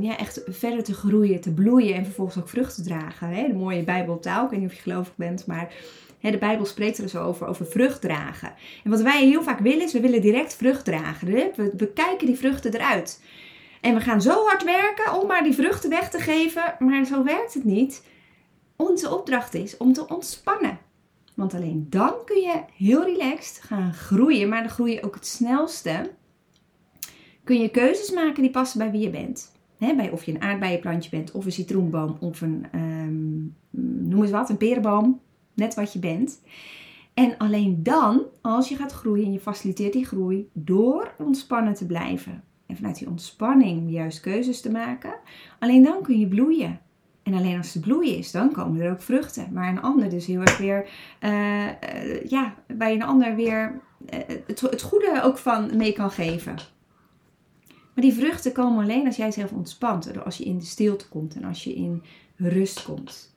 ja, 0.00 0.18
echt 0.18 0.42
verder 0.46 0.84
te 0.84 0.94
groeien, 0.94 1.40
te 1.40 1.52
bloeien 1.52 1.94
en 1.94 2.04
vervolgens 2.04 2.38
ook 2.38 2.48
vrucht 2.48 2.74
te 2.74 2.82
dragen. 2.82 3.28
Hè? 3.28 3.46
De 3.46 3.54
mooie 3.54 3.82
Bijbeltaal, 3.82 4.44
ik 4.44 4.50
weet 4.50 4.60
niet 4.60 4.68
of 4.68 4.74
je 4.74 4.82
gelovig 4.82 5.16
bent, 5.16 5.46
maar 5.46 5.72
hè, 6.20 6.30
de 6.30 6.38
Bijbel 6.38 6.66
spreekt 6.66 6.96
er 6.96 7.02
dus 7.02 7.16
over, 7.16 7.46
over 7.46 7.66
vrucht 7.66 8.00
dragen. 8.00 8.52
En 8.84 8.90
wat 8.90 9.00
wij 9.00 9.26
heel 9.26 9.42
vaak 9.42 9.58
willen 9.58 9.84
is, 9.84 9.92
we 9.92 10.00
willen 10.00 10.20
direct 10.20 10.56
vrucht 10.56 10.84
dragen. 10.84 11.28
Hè? 11.28 11.50
We, 11.56 11.72
we 11.76 11.86
kijken 11.92 12.26
die 12.26 12.36
vruchten 12.36 12.74
eruit. 12.74 13.20
En 13.80 13.94
we 13.94 14.00
gaan 14.00 14.22
zo 14.22 14.46
hard 14.46 14.64
werken 14.64 15.20
om 15.20 15.26
maar 15.26 15.42
die 15.42 15.54
vruchten 15.54 15.90
weg 15.90 16.10
te 16.10 16.18
geven, 16.18 16.74
maar 16.78 17.04
zo 17.04 17.24
werkt 17.24 17.54
het 17.54 17.64
niet 17.64 18.02
onze 18.78 19.16
opdracht 19.16 19.54
is 19.54 19.76
om 19.76 19.92
te 19.92 20.08
ontspannen. 20.08 20.78
Want 21.34 21.54
alleen 21.54 21.86
dan 21.90 22.12
kun 22.24 22.40
je 22.40 22.62
heel 22.76 23.04
relaxed 23.04 23.62
gaan 23.62 23.92
groeien, 23.92 24.48
maar 24.48 24.62
dan 24.62 24.70
groei 24.70 24.92
je 24.92 25.02
ook 25.02 25.14
het 25.14 25.26
snelste. 25.26 26.10
Kun 27.44 27.60
je 27.60 27.68
keuzes 27.68 28.10
maken 28.10 28.42
die 28.42 28.50
passen 28.50 28.78
bij 28.78 28.90
wie 28.90 29.00
je 29.00 29.10
bent. 29.10 29.52
bij 29.78 30.10
of 30.10 30.24
je 30.24 30.34
een 30.34 30.42
aardbeienplantje 30.42 31.10
bent, 31.10 31.32
of 31.32 31.44
een 31.44 31.52
citroenboom, 31.52 32.16
of 32.20 32.40
een, 32.40 32.66
um, 32.74 33.56
noem 34.10 34.22
eens 34.22 34.30
wat, 34.30 34.50
een 34.50 34.56
perenboom. 34.56 35.20
Net 35.54 35.74
wat 35.74 35.92
je 35.92 35.98
bent. 35.98 36.40
En 37.14 37.36
alleen 37.38 37.82
dan, 37.82 38.22
als 38.40 38.68
je 38.68 38.76
gaat 38.76 38.92
groeien 38.92 39.24
en 39.24 39.32
je 39.32 39.40
faciliteert 39.40 39.92
die 39.92 40.06
groei 40.06 40.48
door 40.52 41.14
ontspannen 41.18 41.74
te 41.74 41.86
blijven. 41.86 42.44
En 42.66 42.76
vanuit 42.76 42.98
die 42.98 43.08
ontspanning 43.08 43.90
juist 43.90 44.20
keuzes 44.20 44.60
te 44.60 44.70
maken. 44.70 45.14
Alleen 45.58 45.82
dan 45.82 46.02
kun 46.02 46.18
je 46.18 46.28
bloeien. 46.28 46.80
En 47.28 47.34
alleen 47.34 47.56
als 47.56 47.74
het 47.74 47.82
bloeien 47.82 48.16
is, 48.16 48.30
dan 48.30 48.52
komen 48.52 48.80
er 48.80 48.90
ook 48.90 49.02
vruchten. 49.02 49.52
Maar 49.52 49.68
een 49.68 49.82
ander 49.82 50.10
dus 50.10 50.26
heel 50.26 50.40
erg 50.40 50.58
weer, 50.58 50.88
uh, 51.20 51.66
uh, 51.66 52.24
ja, 52.24 52.54
bij 52.66 52.94
een 52.94 53.02
ander 53.02 53.34
weer 53.34 53.80
uh, 54.14 54.18
het, 54.46 54.60
het, 54.60 54.82
goede 54.82 55.20
ook 55.22 55.38
van 55.38 55.76
mee 55.76 55.92
kan 55.92 56.10
geven. 56.10 56.54
Maar 57.66 58.04
die 58.04 58.12
vruchten 58.12 58.52
komen 58.52 58.82
alleen 58.82 59.06
als 59.06 59.16
jij 59.16 59.30
zelf 59.30 59.52
ontspant. 59.52 60.24
Als 60.24 60.36
je 60.36 60.44
in 60.44 60.58
de 60.58 60.64
stilte 60.64 61.08
komt 61.08 61.34
en 61.34 61.44
als 61.44 61.64
je 61.64 61.74
in 61.74 62.02
rust 62.36 62.82
komt. 62.82 63.36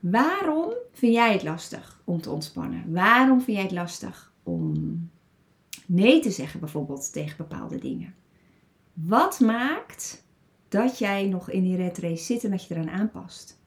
Waarom 0.00 0.72
vind 0.92 1.14
jij 1.14 1.32
het 1.32 1.42
lastig 1.42 2.00
om 2.04 2.20
te 2.20 2.30
ontspannen? 2.30 2.92
Waarom 2.92 3.40
vind 3.40 3.56
jij 3.56 3.66
het 3.66 3.74
lastig 3.74 4.32
om 4.42 5.10
nee 5.86 6.20
te 6.20 6.30
zeggen 6.30 6.60
bijvoorbeeld 6.60 7.12
tegen 7.12 7.36
bepaalde 7.36 7.78
dingen? 7.78 8.14
Wat 8.92 9.40
maakt 9.40 10.23
dat 10.74 10.98
jij 10.98 11.26
nog 11.26 11.50
in 11.50 11.62
die 11.62 11.76
red 11.76 11.98
race 11.98 12.24
zit 12.24 12.44
en 12.44 12.50
dat 12.50 12.64
je 12.64 12.74
eraan 12.74 12.90
aanpast. 12.90 13.60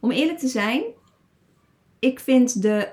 Om 0.00 0.10
eerlijk 0.10 0.38
te 0.38 0.48
zijn, 0.48 0.82
ik 1.98 2.20
vind 2.20 2.62
de 2.62 2.88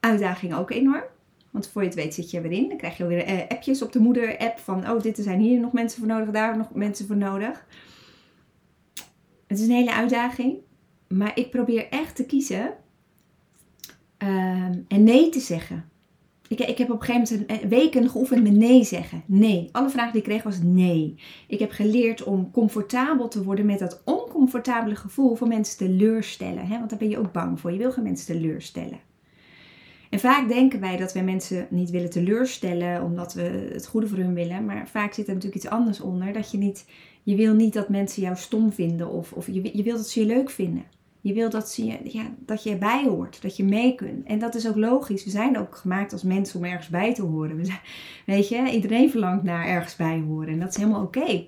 uitdaging 0.00 0.54
ook 0.54 0.70
enorm. 0.70 1.04
Want 1.50 1.68
voor 1.68 1.82
je 1.82 1.88
het 1.88 1.96
weet 1.96 2.14
zit 2.14 2.30
je 2.30 2.40
weer 2.40 2.52
in. 2.52 2.68
Dan 2.68 2.76
krijg 2.76 2.96
je 2.96 3.06
weer 3.06 3.24
eh, 3.24 3.48
appjes 3.48 3.82
op 3.82 3.92
de 3.92 3.98
moeder-app 3.98 4.58
van... 4.58 4.90
oh, 4.90 5.00
dit 5.00 5.18
zijn 5.20 5.40
hier 5.40 5.60
nog 5.60 5.72
mensen 5.72 5.98
voor 5.98 6.08
nodig, 6.08 6.30
daar 6.30 6.56
nog 6.56 6.74
mensen 6.74 7.06
voor 7.06 7.16
nodig. 7.16 7.66
Het 9.46 9.58
is 9.58 9.66
een 9.66 9.74
hele 9.74 9.92
uitdaging. 9.92 10.58
Maar 11.08 11.38
ik 11.38 11.50
probeer 11.50 11.88
echt 11.88 12.16
te 12.16 12.26
kiezen 12.26 12.74
ehm, 14.16 14.78
en 14.88 15.02
nee 15.02 15.28
te 15.28 15.40
zeggen. 15.40 15.90
Ik, 16.52 16.60
ik 16.60 16.78
heb 16.78 16.90
op 16.90 17.00
een 17.00 17.06
gegeven 17.06 17.46
moment 17.48 17.68
weken 17.68 18.10
geoefend 18.10 18.42
met 18.42 18.52
nee 18.52 18.84
zeggen. 18.84 19.22
Nee. 19.26 19.68
Alle 19.72 19.90
vragen 19.90 20.12
die 20.12 20.20
ik 20.20 20.28
kreeg 20.28 20.42
was 20.42 20.58
nee. 20.62 21.14
Ik 21.48 21.58
heb 21.58 21.70
geleerd 21.70 22.22
om 22.22 22.50
comfortabel 22.50 23.28
te 23.28 23.42
worden 23.42 23.66
met 23.66 23.78
dat 23.78 24.02
oncomfortabele 24.04 24.96
gevoel 24.96 25.34
van 25.34 25.48
mensen 25.48 25.78
teleurstellen. 25.78 26.66
Hè? 26.66 26.78
Want 26.78 26.90
daar 26.90 26.98
ben 26.98 27.08
je 27.08 27.18
ook 27.18 27.32
bang 27.32 27.60
voor. 27.60 27.72
Je 27.72 27.78
wil 27.78 27.92
geen 27.92 28.04
mensen 28.04 28.26
teleurstellen. 28.26 28.98
En 30.10 30.20
vaak 30.20 30.48
denken 30.48 30.80
wij 30.80 30.96
dat 30.96 31.12
we 31.12 31.20
mensen 31.20 31.66
niet 31.70 31.90
willen 31.90 32.10
teleurstellen 32.10 33.02
omdat 33.02 33.34
we 33.34 33.68
het 33.72 33.86
goede 33.86 34.08
voor 34.08 34.18
hun 34.18 34.34
willen. 34.34 34.64
Maar 34.64 34.88
vaak 34.88 35.12
zit 35.12 35.26
er 35.26 35.34
natuurlijk 35.34 35.62
iets 35.62 35.72
anders 35.72 36.00
onder. 36.00 36.32
Dat 36.32 36.50
je 36.50 36.58
niet, 36.58 36.84
je 37.22 37.36
wil 37.36 37.54
niet 37.54 37.72
dat 37.72 37.88
mensen 37.88 38.22
jou 38.22 38.36
stom 38.36 38.72
vinden 38.72 39.10
of, 39.10 39.32
of 39.32 39.46
je, 39.46 39.76
je 39.76 39.82
wil 39.82 39.96
dat 39.96 40.08
ze 40.08 40.20
je 40.20 40.26
leuk 40.26 40.50
vinden. 40.50 40.84
Je 41.22 41.32
wil 41.32 41.50
dat, 41.50 41.78
dat 42.38 42.62
je 42.62 42.70
erbij 42.70 43.04
hoort, 43.04 43.42
dat 43.42 43.56
je 43.56 43.64
mee 43.64 43.94
kunt. 43.94 44.26
En 44.26 44.38
dat 44.38 44.54
is 44.54 44.68
ook 44.68 44.76
logisch. 44.76 45.24
We 45.24 45.30
zijn 45.30 45.58
ook 45.58 45.76
gemaakt 45.76 46.12
als 46.12 46.22
mensen 46.22 46.58
om 46.58 46.64
ergens 46.64 46.88
bij 46.88 47.14
te 47.14 47.22
horen. 47.22 47.56
We 47.56 47.78
weet 48.26 48.48
je, 48.48 48.70
iedereen 48.70 49.10
verlangt 49.10 49.42
naar 49.42 49.66
ergens 49.66 49.96
bij 49.96 50.20
horen. 50.20 50.48
En 50.48 50.60
dat 50.60 50.68
is 50.68 50.76
helemaal 50.76 51.02
oké. 51.02 51.44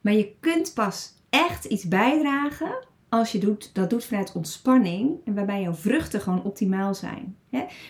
Maar 0.00 0.12
je 0.12 0.34
kunt 0.40 0.74
pas 0.74 1.14
echt 1.30 1.64
iets 1.64 1.88
bijdragen 1.88 2.86
als 3.08 3.32
je 3.32 3.38
doet, 3.38 3.74
dat 3.74 3.90
doet 3.90 4.04
vanuit 4.04 4.32
ontspanning. 4.32 5.16
En 5.24 5.34
waarbij 5.34 5.62
jouw 5.62 5.74
vruchten 5.74 6.20
gewoon 6.20 6.42
optimaal 6.42 6.94
zijn. 6.94 7.36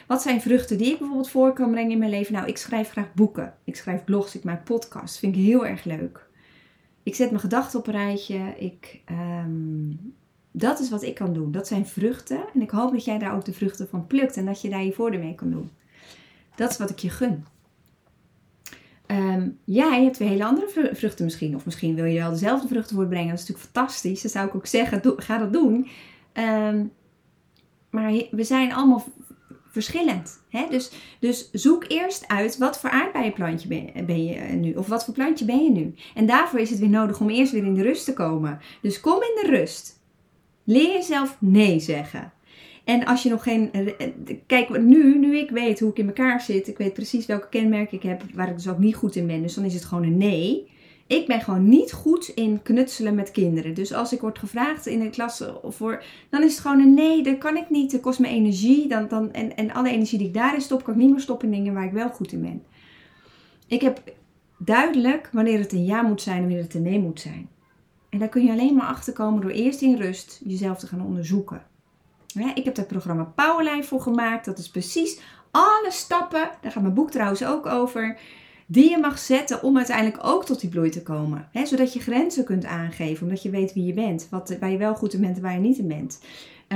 Wat 0.07 0.22
zijn 0.22 0.40
vruchten 0.40 0.79
die 0.79 0.92
ik 0.92 0.99
bijvoorbeeld 0.99 1.31
voor 1.31 1.53
kan 1.53 1.70
brengen 1.70 1.90
in 1.92 1.99
mijn 1.99 2.11
leven? 2.11 2.33
Nou, 2.33 2.46
ik 2.46 2.57
schrijf 2.57 2.90
graag 2.90 3.14
boeken. 3.14 3.55
Ik 3.64 3.77
schrijf 3.77 4.05
blogs, 4.05 4.35
ik 4.35 4.44
maak 4.44 4.64
podcasts. 4.64 5.18
Vind 5.18 5.37
ik 5.37 5.42
heel 5.42 5.66
erg 5.66 5.85
leuk. 5.85 6.29
Ik 7.03 7.14
zet 7.14 7.29
mijn 7.29 7.40
gedachten 7.40 7.79
op 7.79 7.87
een 7.87 7.92
rijtje. 7.92 8.55
Ik, 8.59 9.01
ehm, 9.05 9.90
dat 10.59 10.81
is 10.81 10.90
wat 10.90 11.03
ik 11.03 11.14
kan 11.14 11.33
doen. 11.33 11.53
Dat 11.53 11.66
zijn 11.66 11.87
vruchten. 11.87 12.40
En 12.55 12.61
ik 12.61 12.71
hoop 12.71 12.92
dat 12.92 13.05
jij 13.05 13.19
daar 13.19 13.35
ook 13.35 13.45
de 13.45 13.53
vruchten 13.53 13.88
van 13.88 14.07
plukt 14.07 14.37
en 14.37 14.45
dat 14.45 14.61
je 14.61 14.69
daar 14.69 14.85
je 14.85 14.92
voordeel 14.92 15.21
mee 15.21 15.35
kan 15.35 15.51
doen. 15.51 15.71
Dat 16.55 16.71
is 16.71 16.77
wat 16.77 16.90
ik 16.90 16.99
je 16.99 17.11
gun. 17.11 17.45
Um, 19.07 19.59
jij 19.64 20.05
hebt 20.05 20.19
weer 20.19 20.29
hele 20.29 20.45
andere 20.45 20.90
vruchten 20.92 21.25
misschien. 21.25 21.55
Of 21.55 21.64
misschien 21.64 21.95
wil 21.95 22.05
je 22.05 22.19
wel 22.19 22.31
dezelfde 22.31 22.69
vruchten 22.69 22.97
voortbrengen. 22.97 23.29
Dat 23.29 23.38
is 23.38 23.47
natuurlijk 23.49 23.75
fantastisch. 23.75 24.23
Dat 24.23 24.31
zou 24.31 24.47
ik 24.47 24.55
ook 24.55 24.66
zeggen. 24.66 25.03
ga 25.16 25.38
dat 25.38 25.53
doen. 25.53 25.88
Ehm, 26.33 26.85
maar 27.90 28.12
we 28.31 28.45
zijn 28.45 28.73
allemaal 28.73 29.05
verschillend. 29.71 30.40
Hè? 30.49 30.66
Dus, 30.71 30.90
dus 31.19 31.51
zoek 31.53 31.85
eerst 31.88 32.29
uit 32.29 32.59
wat 32.59 32.79
voor 32.79 32.90
aardbeienplantje 32.90 33.69
ben, 33.69 34.07
ben 34.07 34.25
je 34.25 34.40
nu. 34.40 34.75
Of 34.75 34.87
wat 34.87 35.05
voor 35.05 35.14
plantje 35.14 35.45
ben 35.45 35.62
je 35.62 35.71
nu. 35.71 35.95
En 36.14 36.27
daarvoor 36.27 36.61
is 36.61 36.71
het 36.71 36.79
weer 36.79 36.88
nodig 36.88 37.21
om 37.21 37.31
eerst 37.31 37.53
weer 37.53 37.64
in 37.64 37.75
de 37.75 37.83
rust 37.83 38.05
te 38.05 38.12
komen. 38.12 38.61
Dus 38.83 39.01
kom 39.01 39.23
in 39.23 39.38
de 39.42 39.51
rust. 39.51 39.96
Leer 40.69 40.93
jezelf 40.93 41.37
nee 41.41 41.81
zeggen. 41.81 42.33
En 42.85 43.05
als 43.05 43.23
je 43.23 43.29
nog 43.29 43.43
geen. 43.43 43.71
Kijk, 44.47 44.83
nu, 44.83 45.19
nu 45.19 45.39
ik 45.39 45.51
weet 45.51 45.81
hoe 45.81 45.91
ik 45.91 45.99
in 45.99 46.07
elkaar 46.07 46.41
zit, 46.41 46.69
ik 46.69 46.79
weet 46.79 46.93
precies 46.93 47.27
welke 47.27 47.49
kenmerken 47.49 47.97
ik 47.97 48.03
heb, 48.03 48.23
waar 48.35 48.49
ik 48.49 48.57
dus 48.57 48.69
ook 48.69 48.79
niet 48.79 48.95
goed 48.95 49.17
in 49.17 49.27
ben. 49.27 49.43
Dus 49.43 49.55
dan 49.55 49.65
is 49.65 49.75
het 49.75 49.85
gewoon 49.85 50.05
een 50.05 50.17
nee. 50.17 50.69
Ik 51.07 51.27
ben 51.27 51.41
gewoon 51.41 51.69
niet 51.69 51.93
goed 51.93 52.29
in 52.29 52.63
knutselen 52.63 53.15
met 53.15 53.31
kinderen. 53.31 53.75
Dus 53.75 53.93
als 53.93 54.13
ik 54.13 54.21
word 54.21 54.39
gevraagd 54.39 54.87
in 54.87 55.01
de 55.01 55.11
klas 55.11 55.45
voor, 55.65 56.03
dan 56.31 56.43
is 56.43 56.53
het 56.53 56.61
gewoon 56.61 56.81
een 56.81 56.95
nee, 56.95 57.23
dat 57.23 57.39
kan 57.39 57.57
ik 57.57 57.71
niet. 57.71 57.91
Dat 57.91 58.01
kost 58.01 58.19
me 58.19 58.29
energie. 58.29 58.89
Dan, 58.89 59.09
dan, 59.09 59.33
en, 59.33 59.57
en 59.57 59.73
alle 59.73 59.91
energie 59.91 60.19
die 60.19 60.27
ik 60.27 60.35
daarin 60.35 60.61
stop, 60.61 60.85
kan 60.85 60.95
ik 60.95 61.01
niet 61.01 61.11
meer 61.11 61.21
stoppen 61.21 61.49
in 61.49 61.55
dingen 61.55 61.75
waar 61.75 61.85
ik 61.85 61.93
wel 61.93 62.09
goed 62.09 62.33
in 62.33 62.41
ben. 62.41 62.63
Ik 63.67 63.81
heb 63.81 64.03
duidelijk 64.59 65.29
wanneer 65.33 65.59
het 65.59 65.73
een 65.73 65.85
ja 65.85 66.03
moet 66.03 66.23
zijn 66.23 66.37
en 66.37 66.43
wanneer 66.43 66.63
het 66.63 66.75
een 66.75 66.83
nee 66.83 66.99
moet 66.99 67.21
zijn. 67.21 67.49
En 68.09 68.19
daar 68.19 68.29
kun 68.29 68.45
je 68.45 68.51
alleen 68.51 68.75
maar 68.75 68.87
achter 68.87 69.12
komen 69.12 69.40
door 69.40 69.51
eerst 69.51 69.83
in 69.83 69.97
rust 69.97 70.40
jezelf 70.45 70.79
te 70.79 70.87
gaan 70.87 71.03
onderzoeken. 71.03 71.62
Ik 72.55 72.64
heb 72.64 72.75
dat 72.75 72.87
programma 72.87 73.33
Powerline 73.35 73.85
voor 73.85 74.01
gemaakt. 74.01 74.45
Dat 74.45 74.59
is 74.59 74.71
precies 74.71 75.21
alle 75.51 75.88
stappen, 75.90 76.51
daar 76.61 76.73
gaat 76.73 76.83
mijn 76.83 76.95
boek 76.95 77.11
trouwens 77.11 77.45
ook 77.45 77.66
over, 77.66 78.19
die 78.66 78.90
je 78.90 78.99
mag 78.99 79.19
zetten 79.19 79.62
om 79.62 79.77
uiteindelijk 79.77 80.19
ook 80.27 80.45
tot 80.45 80.61
die 80.61 80.71
bloei 80.71 80.90
te 80.90 81.03
komen. 81.03 81.49
Zodat 81.64 81.92
je 81.92 82.01
grenzen 82.01 82.45
kunt 82.45 82.64
aangeven, 82.64 83.27
omdat 83.27 83.42
je 83.42 83.51
weet 83.51 83.73
wie 83.73 83.85
je 83.85 83.92
bent, 83.92 84.27
wat, 84.31 84.57
waar 84.61 84.71
je 84.71 84.77
wel 84.77 84.95
goed 84.95 85.12
in 85.12 85.21
bent 85.21 85.37
en 85.37 85.42
waar 85.42 85.53
je 85.53 85.59
niet 85.59 85.79
in 85.79 85.88
bent. 85.88 86.21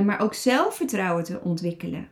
Maar 0.05 0.21
ook 0.21 0.35
zelfvertrouwen 0.35 1.25
te 1.25 1.41
ontwikkelen. 1.43 2.09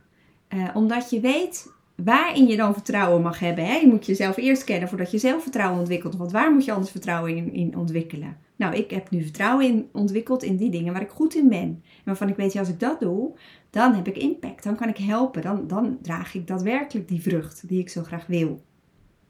Eh, 0.47 0.67
omdat 0.73 1.09
je 1.09 1.19
weet 1.19 1.71
waarin 1.95 2.47
je 2.47 2.57
dan 2.57 2.73
vertrouwen 2.73 3.21
mag 3.21 3.39
hebben. 3.39 3.65
Hè? 3.65 3.75
Je 3.75 3.87
moet 3.87 4.05
jezelf 4.05 4.37
eerst 4.37 4.63
kennen 4.63 4.89
voordat 4.89 5.11
je 5.11 5.17
zelfvertrouwen 5.17 5.79
ontwikkelt. 5.79 6.15
Want 6.15 6.31
waar 6.31 6.51
moet 6.51 6.65
je 6.65 6.71
anders 6.71 6.91
vertrouwen 6.91 7.35
in, 7.35 7.53
in 7.53 7.77
ontwikkelen? 7.77 8.37
Nou, 8.59 8.75
ik 8.75 8.91
heb 8.91 9.09
nu 9.09 9.21
vertrouwen 9.21 9.65
in, 9.65 9.89
ontwikkeld 9.91 10.43
in 10.43 10.55
die 10.57 10.69
dingen 10.69 10.93
waar 10.93 11.01
ik 11.01 11.09
goed 11.09 11.35
in 11.35 11.49
ben. 11.49 11.59
En 11.59 11.83
waarvan 12.03 12.29
ik 12.29 12.35
weet, 12.35 12.53
ja, 12.53 12.59
als 12.59 12.69
ik 12.69 12.79
dat 12.79 12.99
doe, 12.99 13.31
dan 13.69 13.93
heb 13.93 14.07
ik 14.07 14.17
impact. 14.17 14.63
Dan 14.63 14.75
kan 14.75 14.89
ik 14.89 14.97
helpen. 14.97 15.41
Dan, 15.41 15.67
dan 15.67 15.97
draag 16.01 16.33
ik 16.33 16.47
daadwerkelijk 16.47 17.07
die 17.07 17.21
vrucht 17.21 17.67
die 17.67 17.79
ik 17.79 17.89
zo 17.89 18.03
graag 18.03 18.25
wil. 18.25 18.61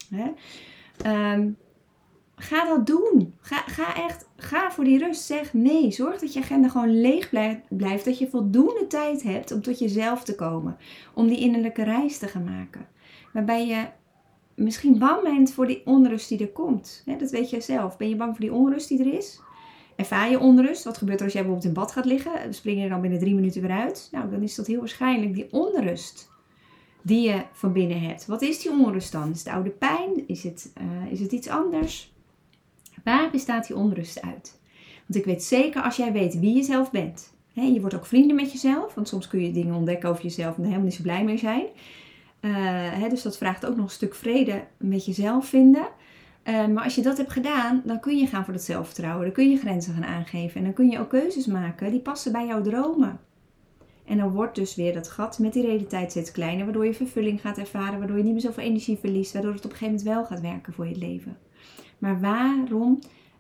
Hè? 0.10 0.32
Ehm, 1.02 1.50
ga 2.36 2.65
dat 2.65 2.88
doen. 2.88 3.34
Ga, 3.39 3.58
ga 3.58 3.96
echt, 3.96 4.30
ga 4.36 4.72
voor 4.72 4.84
die 4.84 5.00
rust. 5.00 5.26
Zeg 5.26 5.54
nee. 5.54 5.92
Zorg 5.92 6.20
dat 6.20 6.34
je 6.34 6.39
agenda 6.39 6.70
gewoon 6.70 7.02
leeg 7.02 7.30
blijft. 7.70 8.06
Dat 8.06 8.18
je 8.18 8.30
voldoende 8.30 8.88
tijd 8.88 9.24
hebt 9.24 9.52
om 9.52 9.62
tot 9.62 9.80
jezelf 9.80 10.24
te 10.24 10.36
komen. 10.36 10.78
Om 11.13 11.28
die 11.28 11.39
innerlijke 11.39 11.84
reis 11.84 12.18
te 12.18 12.28
gaan 12.28 12.44
maken. 12.44 12.88
Waarbij 13.34 13.68
je 13.68 13.88
misschien 14.60 15.00
bang 15.00 15.24
bent 15.24 15.54
voor 15.54 15.67
die 15.67 15.82
onrust 15.86 16.30
die 16.30 16.39
er 16.39 16.52
komt. 16.52 17.04
dat 17.19 17.32
weet 17.32 17.50
je 17.50 17.62
zelf. 17.62 17.98
Ben 17.98 18.10
je 18.10 18.15
bang 18.15 18.32
voor 18.32 18.45
die 18.45 18.54
onrust 18.54 18.88
die 18.88 19.00
er 19.00 19.13
is? 19.13 19.39
Ervaar 19.95 20.30
je 20.30 20.39
onrust? 20.39 20.84
Wat 20.84 20.98
gebeurt 20.98 21.19
er 21.19 21.26
als 21.26 21.34
jij 21.34 21.41
bijvoorbeeld 21.41 21.76
in 21.76 21.82
bad 21.82 21.91
gaat 21.91 22.06
liggen? 22.06 22.54
Spring 22.54 22.78
je 22.78 22.84
er 22.84 22.89
dan 22.89 23.02
binnen 23.02 23.19
drie 23.19 23.34
minuten 23.34 23.62
weer 23.62 23.72
uit? 23.72 24.10
Nou, 24.12 24.30
dan 24.30 24.41
is 24.41 24.56
dat 24.56 24.67
heel 24.67 24.80
waarschijnlijk 24.80 25.34
die 25.34 25.48
onrust 25.52 26.30
die 27.02 27.30
je 27.30 27.41
van 27.52 27.74
binnen 27.74 28.02
hebt. 28.02 28.26
Wat 28.26 28.41
is 28.41 28.62
die 28.62 28.72
onrust 28.72 29.12
dan? 29.12 29.32
Is 29.32 29.43
het 29.43 29.54
oude 29.54 29.69
pijn? 29.69 30.28
Is 30.28 30.43
het, 30.43 30.74
uh, 30.82 31.12
is 31.12 31.19
het 31.19 31.32
iets 31.32 31.48
anders? 31.48 32.13
Waar 33.04 33.30
bestaat 33.32 33.67
die 33.67 33.76
onrust 33.76 34.22
uit? 34.22 34.60
Want 35.08 35.19
ik 35.19 35.26
weet 35.26 35.43
zeker 35.43 35.82
als 35.82 35.95
jij 35.95 36.12
weet 36.12 36.39
wie 36.39 36.56
je 36.56 36.63
zelf 36.63 36.91
bent. 36.91 37.34
Hè, 37.54 37.62
je 37.62 37.80
wordt 37.80 37.95
ook 37.95 38.06
vrienden 38.06 38.36
met 38.36 38.52
jezelf. 38.52 38.93
Want 38.93 39.08
soms 39.08 39.28
kun 39.28 39.41
je 39.41 39.52
dingen 39.52 39.76
ontdekken 39.76 40.10
over 40.10 40.24
jezelf 40.24 40.56
en 40.56 40.60
er 40.60 40.65
helemaal 40.65 40.86
niet 40.86 40.95
zo 40.95 41.02
blij 41.02 41.24
mee 41.24 41.38
zijn. 41.38 41.65
Uh, 42.41 42.52
hè, 42.91 43.10
dus 43.10 43.21
dat 43.21 43.38
vraagt 43.38 43.65
ook 43.65 43.75
nog 43.75 43.86
een 43.86 43.91
stuk 43.91 44.15
vrede 44.15 44.63
met 44.78 45.06
jezelf 45.06 45.47
vinden. 45.47 45.88
Uh, 46.43 46.67
maar 46.67 46.84
als 46.84 46.95
je 46.95 47.02
dat 47.02 47.17
hebt 47.17 47.32
gedaan, 47.32 47.82
dan 47.86 47.99
kun 47.99 48.17
je 48.17 48.28
gaan 48.28 48.43
voor 48.43 48.54
dat 48.54 48.63
zelfvertrouwen. 48.63 49.23
Dan 49.23 49.34
kun 49.34 49.49
je 49.49 49.58
grenzen 49.58 49.93
gaan 49.93 50.06
aangeven. 50.06 50.58
En 50.58 50.63
dan 50.63 50.73
kun 50.73 50.89
je 50.89 50.99
ook 50.99 51.10
keuzes 51.10 51.45
maken 51.45 51.91
die 51.91 51.99
passen 51.99 52.32
bij 52.32 52.47
jouw 52.47 52.62
dromen. 52.62 53.19
En 54.06 54.17
dan 54.17 54.32
wordt 54.32 54.56
dus 54.56 54.75
weer 54.75 54.93
dat 54.93 55.10
gat 55.10 55.39
met 55.39 55.54
die 55.54 55.65
realiteit 55.65 56.12
steeds 56.12 56.32
kleiner, 56.32 56.65
waardoor 56.65 56.86
je 56.86 56.93
vervulling 56.93 57.41
gaat 57.41 57.58
ervaren, 57.58 57.99
waardoor 57.99 58.17
je 58.17 58.23
niet 58.23 58.32
meer 58.32 58.41
zoveel 58.41 58.63
energie 58.63 58.97
verliest, 58.97 59.34
waardoor 59.34 59.54
het 59.54 59.65
op 59.65 59.71
een 59.71 59.78
gegeven 59.78 60.04
moment 60.04 60.15
wel 60.15 60.25
gaat 60.25 60.41
werken 60.41 60.73
voor 60.73 60.88
je 60.88 60.97
leven. 60.97 61.38
Maar 61.97 62.19
waarom 62.19 62.99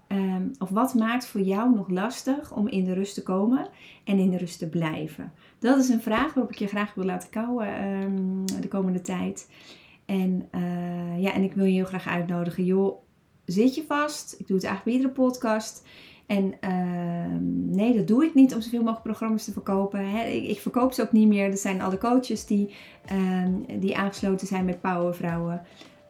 ehm, 0.09 0.47
of 0.57 0.69
wat 0.69 0.93
maakt 0.93 1.25
voor 1.25 1.41
jou 1.41 1.75
nog 1.75 1.89
lastig 1.89 2.55
om 2.55 2.67
in 2.67 2.83
de 2.83 2.93
rust 2.93 3.13
te 3.13 3.23
komen 3.23 3.67
en 4.03 4.17
in 4.17 4.29
de 4.29 4.37
rust 4.37 4.59
te 4.59 4.69
blijven? 4.69 5.31
Dat 5.59 5.77
is 5.77 5.89
een 5.89 6.01
vraag 6.01 6.33
waarop 6.33 6.51
ik 6.51 6.59
je 6.59 6.67
graag 6.67 6.93
wil 6.93 7.05
laten 7.05 7.29
kouwen 7.29 7.67
ehm, 7.67 8.61
de 8.61 8.67
komende 8.67 9.01
tijd. 9.01 9.49
En, 10.05 10.49
uh, 10.55 11.21
ja, 11.21 11.33
en 11.33 11.43
ik 11.43 11.53
wil 11.53 11.65
je 11.65 11.73
heel 11.73 11.85
graag 11.85 12.07
uitnodigen. 12.07 12.65
Joh, 12.65 12.97
zit 13.45 13.75
je 13.75 13.83
vast? 13.87 14.35
Ik 14.39 14.47
doe 14.47 14.55
het 14.55 14.65
eigenlijk 14.65 14.83
bij 14.83 14.93
iedere 14.93 15.23
podcast. 15.25 15.87
En 16.25 16.53
ehm, 16.59 17.69
nee, 17.69 17.95
dat 17.95 18.07
doe 18.07 18.25
ik 18.25 18.33
niet 18.33 18.53
om 18.55 18.61
zoveel 18.61 18.79
mogelijk 18.79 19.03
programma's 19.03 19.43
te 19.43 19.51
verkopen. 19.51 20.15
Ik, 20.35 20.47
ik, 20.47 20.59
verkoop 20.59 20.93
ze 20.93 21.01
ook 21.01 21.11
niet 21.11 21.27
meer. 21.27 21.49
Dat 21.49 21.59
zijn 21.59 21.81
alle 21.81 21.97
coaches 21.97 22.45
die, 22.45 22.73
die 23.79 23.97
aangesloten 23.97 24.47
zijn 24.47 24.65
met 24.65 24.81
Powervrouwen. 24.81 25.61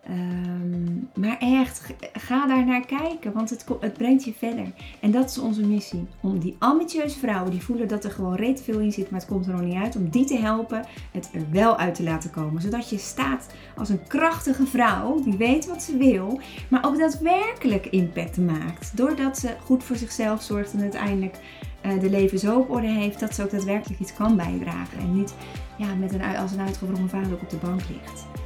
Um, 0.10 0.99
maar 1.20 1.38
echt, 1.40 1.82
ga 2.14 2.48
daar 2.48 2.66
naar 2.66 2.86
kijken, 2.86 3.32
want 3.32 3.50
het, 3.50 3.66
het, 3.80 3.94
brengt 3.94 4.24
je 4.24 4.34
verder. 4.38 4.72
En 5.00 5.12
dat 5.12 5.30
is 5.30 5.38
onze 5.38 5.66
missie. 5.66 6.08
Om 6.22 6.40
die 6.40 6.56
ambitieuze 6.60 7.20
vrouwen 7.20 7.52
die 7.52 7.64
voelen 7.64 7.88
dat 7.88 8.04
er 8.04 8.12
gewoon 8.12 8.36
reet 8.36 8.62
veel 8.62 8.80
in 8.80 8.92
zit, 8.92 9.10
maar 9.10 9.20
het 9.20 9.30
komt 9.30 9.46
er 9.46 9.52
nog 9.52 9.62
niet 9.62 9.76
uit, 9.76 9.96
om 9.96 10.10
die 10.10 10.26
te 10.26 10.38
helpen 10.38 10.86
het 11.12 11.30
er 11.34 11.42
wel 11.52 11.78
uit 11.78 11.96
te 11.96 12.04
laten 12.04 12.30
komen. 12.30 12.62
Zodat 12.62 12.90
je 12.90 12.98
staat 12.98 13.48
als 13.78 13.90
een 13.90 14.08
krachtige 14.08 14.66
vrouw 14.66 15.22
die 15.24 15.38
weet 15.38 15.68
wat 15.68 15.84
ze 15.84 15.98
wil, 15.98 16.40
maar 16.68 16.86
ook 16.86 16.98
daadwerkelijk 16.98 17.86
impact 17.86 18.38
maakt. 18.38 18.98
Doordat 18.98 19.38
ze 19.38 19.56
goed 19.64 19.84
voor 19.84 19.96
zichzelf 19.96 20.42
zorgt 20.42 20.74
en 20.74 20.82
uiteindelijk 20.82 21.38
uh, 21.86 22.00
de 22.00 22.10
leven 22.10 22.40
zo 22.40 22.60
op 22.60 22.70
orde 22.70 22.88
heeft 22.88 23.20
dat 23.20 23.36
ze 23.36 23.44
ook 23.44 23.52
daadwerkelijk 23.52 24.00
iets 24.00 24.14
kan 24.14 24.36
bijdragen. 24.36 25.00
En 25.00 25.14
niet 25.14 25.34
ja, 25.78 25.96
met 25.96 26.14
een, 26.14 26.22
als 26.22 26.52
een 26.52 26.60
uitgevrongen 26.60 27.10
vader 27.10 27.34
op 27.42 27.50
de 27.50 27.58
bank 27.58 27.82
ligt. 27.90 28.39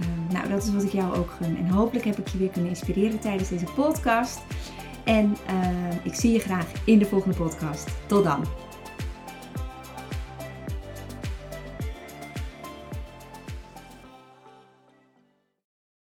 Ehm, 0.00 0.32
nou, 0.32 0.48
dat 0.48 0.62
is 0.62 0.72
wat 0.72 0.82
ik 0.82 0.92
jou 0.92 1.16
ook 1.16 1.30
gun. 1.30 1.56
En 1.56 1.68
hopelijk 1.68 2.04
heb 2.04 2.18
ik 2.18 2.28
je 2.28 2.38
weer 2.38 2.48
kunnen 2.48 2.70
inspireren 2.70 3.18
tijdens 3.18 3.48
deze 3.48 3.66
podcast. 3.74 4.40
En 5.04 5.36
ehm, 5.46 5.96
ik 6.02 6.14
zie 6.14 6.32
je 6.32 6.38
graag 6.38 6.66
in 6.84 6.98
de 6.98 7.06
volgende 7.06 7.36
podcast. 7.36 7.88
Tot 8.06 8.24
dan. 8.24 8.44